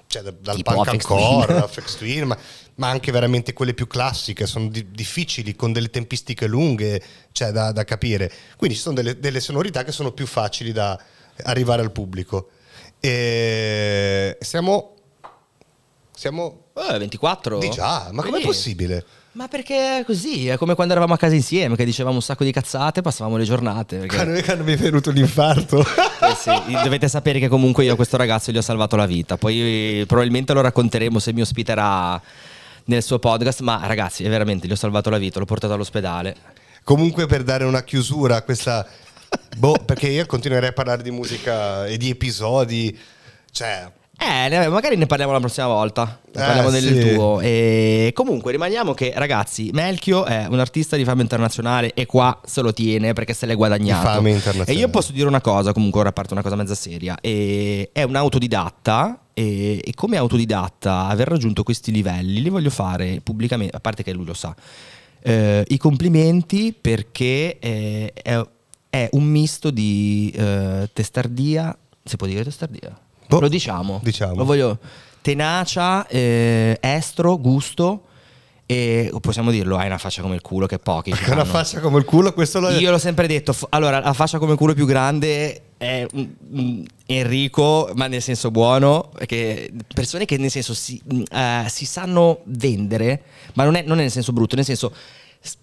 cioè, 0.09 0.23
da- 0.23 0.35
dal 0.37 0.57
Tipo 0.57 0.75
punk. 0.75 1.11
Aphex 1.63 1.97
Twin, 1.97 2.25
ma, 2.25 2.37
ma 2.77 2.89
anche 2.89 3.13
veramente 3.13 3.53
quelle 3.53 3.75
più 3.75 3.87
classiche, 3.87 4.47
sono 4.47 4.69
di- 4.69 4.91
difficili, 4.91 5.55
con 5.55 5.73
delle 5.73 5.91
tempistiche 5.91 6.47
lunghe, 6.47 7.03
cioè, 7.33 7.51
da, 7.51 7.73
da 7.73 7.85
capire. 7.85 8.31
Quindi 8.57 8.77
ci 8.77 8.83
sono 8.83 8.95
delle, 8.95 9.19
delle 9.19 9.41
sonorità 9.41 9.85
che 9.85 9.93
sono 9.93 10.13
più 10.13 10.27
facili 10.27 10.73
da 10.73 10.99
arrivare 11.45 11.83
al 11.83 11.93
pubblico. 11.93 12.51
E 13.01 14.37
siamo... 14.41 14.95
Siamo... 16.15 16.67
Eh, 16.75 16.99
24? 16.99 17.59
Di 17.59 17.71
già, 17.71 18.09
ma 18.13 18.23
com'è 18.23 18.41
possibile? 18.41 19.05
Ma 19.33 19.49
perché 19.49 20.01
è 20.01 20.05
così? 20.05 20.49
È 20.49 20.59
come 20.59 20.75
quando 20.75 20.93
eravamo 20.93 21.15
a 21.15 21.17
casa 21.17 21.35
insieme, 21.35 21.75
che 21.75 21.87
dicevamo 21.87 22.17
un 22.17 22.23
sacco 22.23 22.45
di 22.45 22.53
cazzate, 22.53 23.01
passavamo 23.01 23.39
le 23.39 23.45
giornate. 23.45 23.97
Perché... 23.99 24.17
Quando, 24.17 24.43
quando 24.43 24.65
mi 24.65 24.73
è 24.73 24.77
venuto 24.77 25.11
l'infarto. 25.11 25.81
Eh 25.81 26.35
sì, 26.37 26.51
dovete 26.83 27.09
sapere 27.09 27.39
che 27.39 27.49
comunque 27.49 27.85
io 27.85 27.95
a 27.95 27.97
questo 27.97 28.19
ragazzo 28.19 28.53
gli 28.53 28.59
ho 28.59 28.63
salvato 28.63 28.95
la 28.95 29.07
vita. 29.07 29.39
Poi 29.39 30.05
probabilmente 30.07 30.53
lo 30.53 30.61
racconteremo 30.61 31.19
se 31.19 31.33
mi 31.33 31.41
ospiterà 31.41 32.21
nel 32.87 33.03
suo 33.03 33.19
podcast. 33.19 33.61
Ma 33.61 33.81
ragazzi, 33.87 34.25
è 34.25 34.29
veramente 34.29 34.67
gli 34.67 34.73
ho 34.73 34.77
salvato 34.77 35.11
la 35.11 35.19
vita, 35.19 35.39
l'ho 35.39 35.45
portato 35.45 35.73
all'ospedale. 35.73 36.37
Comunque 36.85 37.27
per 37.27 37.43
dare 37.43 37.65
una 37.65 37.83
chiusura 37.83 38.37
a 38.37 38.43
questa... 38.43 38.87
Boh, 39.57 39.79
perché 39.85 40.09
io 40.09 40.27
continuerei 40.27 40.71
a 40.71 40.73
parlare 40.73 41.03
di 41.03 41.11
musica 41.11 41.87
e 41.87 41.97
di 41.97 42.11
episodi. 42.11 42.99
Cioè, 43.51 43.91
Eh, 44.25 44.69
magari 44.69 44.97
ne 44.97 45.07
parliamo 45.07 45.33
la 45.33 45.41
prossima 45.41 45.67
volta. 45.67 46.21
Eh, 46.27 46.31
parliamo 46.33 46.71
del 46.71 46.83
sì. 46.83 47.15
tuo. 47.15 47.41
E 47.41 48.13
comunque 48.15 48.53
rimaniamo 48.53 48.95
che, 48.95 49.13
ragazzi, 49.17 49.71
Melchio 49.73 50.25
è 50.25 50.47
un 50.49 50.61
artista 50.61 50.97
di 50.97 51.05
fama 51.05 51.23
internazionale 51.23 51.93
e 51.95 52.07
qua 52.07 52.41
se 52.45 52.61
lo 52.61 52.73
tiene 52.73 53.15
perché 53.15 53.35
se 53.35 53.47
l'è 53.47 53.57
guadagnato. 53.57 54.07
Di 54.07 54.15
fama 54.15 54.29
internazionale. 54.29 54.73
E 54.73 54.75
io 54.75 54.89
posso 54.89 55.13
dire 55.13 55.27
una 55.27 55.41
cosa, 55.41 55.73
comunque 55.73 56.01
ora 56.01 56.13
parte 56.13 56.33
una 56.35 56.43
cosa 56.43 56.55
mezza 56.55 56.75
seria. 56.75 57.19
E 57.21 57.91
è 57.93 58.05
un 58.05 58.15
autodidatta. 58.15 59.19
E, 59.35 59.81
e 59.83 59.95
come 59.95 60.19
autodidatta 60.19 61.07
aver 61.07 61.27
raggiunto 61.27 61.63
questi 61.63 61.91
livelli 61.91 62.43
li 62.43 62.51
voglio 62.51 62.69
fare 62.69 63.21
pubblicamente, 63.23 63.75
a 63.75 63.81
parte 63.81 64.03
che 64.03 64.13
lui 64.13 64.27
lo 64.27 64.35
sa. 64.35 64.55
eh, 65.23 65.65
I 65.67 65.79
complimenti 65.79 66.75
perché 66.79 67.59
eh, 67.59 68.13
è, 68.13 68.47
è 68.91 69.09
un 69.13 69.25
misto 69.25 69.71
di 69.71 70.33
eh, 70.37 70.89
testardia. 70.93 71.77
Si 72.05 72.17
può 72.17 72.27
dire 72.27 72.45
testardia? 72.45 72.95
Boh, 73.37 73.41
lo 73.41 73.49
diciamo. 73.49 74.01
diciamo. 74.03 74.35
Lo 74.35 74.45
voglio. 74.45 74.79
tenacia, 75.21 76.07
eh, 76.07 76.79
estro, 76.81 77.39
gusto 77.39 78.03
e 78.73 79.13
possiamo 79.21 79.51
dirlo, 79.51 79.77
hai 79.77 79.87
una 79.87 79.99
faccia 79.99 80.23
come 80.23 80.37
il 80.37 80.41
culo 80.41 80.67
che 80.67 80.79
pochi 80.79 81.13
ci 81.13 81.25
Una 81.31 81.45
faccia 81.45 81.81
come 81.81 81.99
il 81.99 82.05
culo, 82.05 82.33
questo 82.33 82.59
lo 82.59 82.71
Io 82.71 82.91
l'ho 82.91 82.99
sempre 82.99 83.27
detto, 83.27 83.53
f- 83.53 83.67
allora 83.69 84.01
la 84.01 84.13
faccia 84.15 84.39
come 84.39 84.53
il 84.53 84.59
culo 84.59 84.73
più 84.73 84.87
grande 84.87 85.63
è 85.77 86.07
mm, 86.07 86.23
mm, 86.59 86.83
Enrico, 87.07 87.91
ma 87.95 88.07
nel 88.07 88.23
senso 88.23 88.51
buono, 88.51 89.11
perché 89.13 89.71
persone 89.93 90.25
che 90.25 90.39
nel 90.39 90.51
senso 90.51 90.75
si, 90.75 91.01
mm, 91.13 91.23
eh, 91.31 91.67
si 91.69 91.85
sanno 91.85 92.41
vendere, 92.45 93.23
ma 93.55 93.65
non 93.65 93.75
è, 93.75 93.83
non 93.83 93.99
è 93.99 94.03
nel 94.03 94.11
senso 94.11 94.33
brutto, 94.33 94.57
nel 94.57 94.65
senso 94.65 94.93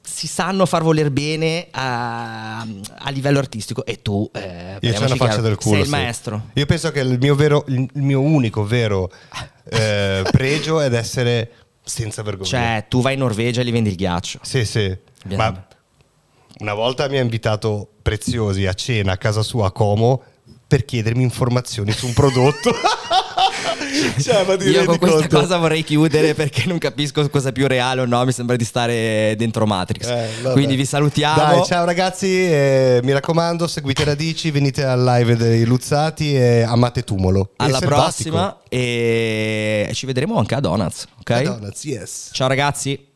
si 0.02 0.28
sanno 0.28 0.66
far 0.66 0.84
voler 0.84 1.10
bene 1.12 1.68
a, 1.72 2.60
a 2.60 3.10
livello 3.10 3.40
artistico 3.40 3.86
e 3.86 4.02
tu 4.02 4.30
eh, 4.34 4.78
Io 4.82 4.92
parliamoci 4.92 5.04
una 5.04 5.16
faccia 5.16 5.42
del 5.42 5.56
culo. 5.56 5.72
sei 5.72 5.80
il 5.80 5.86
sì. 5.86 5.92
maestro. 5.92 6.42
Io 6.54 6.66
penso 6.66 6.92
che 6.92 7.00
il 7.00 7.18
mio, 7.20 7.36
vero, 7.36 7.64
il 7.68 7.90
mio 7.94 8.20
unico 8.20 8.66
vero 8.66 9.10
eh, 9.70 10.24
pregio 10.30 10.82
è 10.82 10.94
essere 10.94 11.52
senza 11.82 12.22
vergogna. 12.22 12.50
Cioè, 12.50 12.86
tu 12.90 13.02
vai 13.02 13.14
in 13.14 13.20
Norvegia 13.20 13.62
e 13.62 13.66
gli 13.66 13.72
vendi 13.72 13.90
il 13.90 13.96
ghiaccio. 13.96 14.40
Sì, 14.42 14.66
sì. 14.66 14.96
Ma 15.36 15.68
una 16.60 16.74
volta 16.74 17.08
mi 17.08 17.18
ha 17.18 17.22
invitato 17.22 17.90
Preziosi 18.02 18.66
a 18.66 18.74
cena 18.74 19.14
a 19.14 19.18
casa 19.18 19.44
sua 19.44 19.68
a 19.68 19.72
Como 19.72 20.24
per 20.68 20.84
chiedermi 20.84 21.24
informazioni 21.24 21.92
su 21.92 22.08
un 22.08 22.14
prodotto. 22.14 22.72
cioè, 24.22 24.46
ma 24.46 24.54
Io 24.64 24.86
con 24.86 24.98
questa 24.98 25.20
conto? 25.20 25.40
cosa 25.40 25.58
vorrei 25.58 25.84
chiudere 25.84 26.34
perché 26.34 26.64
non 26.68 26.78
capisco 26.78 27.28
cosa 27.30 27.50
è 27.50 27.52
più 27.52 27.68
reale 27.68 28.02
o 28.02 28.06
no, 28.06 28.24
mi 28.26 28.32
sembra 28.32 28.56
di 28.56 28.64
stare 28.64 29.36
dentro 29.38 29.66
Matrix. 29.66 30.08
Eh. 30.08 30.52
Quindi 30.52 30.76
vi 30.76 30.86
salutiamo. 30.86 31.36
Dai, 31.36 31.66
ciao 31.66 31.86
ragazzi, 31.86 32.28
eh, 32.28 33.00
mi 33.04 33.12
raccomando, 33.12 33.68
seguite 33.68 34.04
Radici, 34.04 34.52
venite 34.52 34.84
al 34.84 35.04
live 35.04 35.36
dei 35.36 35.66
Luzzati 35.66 36.36
e 36.36 36.62
amate 36.62 37.04
Tumolo. 37.04 37.52
Alla 37.58 37.80
prossima 37.80 38.58
e 38.70 39.90
ci 39.94 40.06
vedremo 40.06 40.38
anche 40.38 40.56
a 40.56 40.60
Donuts, 40.60 41.08
ok? 41.20 41.30
A 41.32 41.42
Donuts, 41.42 41.84
yes. 41.84 42.30
Ciao 42.32 42.48
ragazzi. 42.48 43.09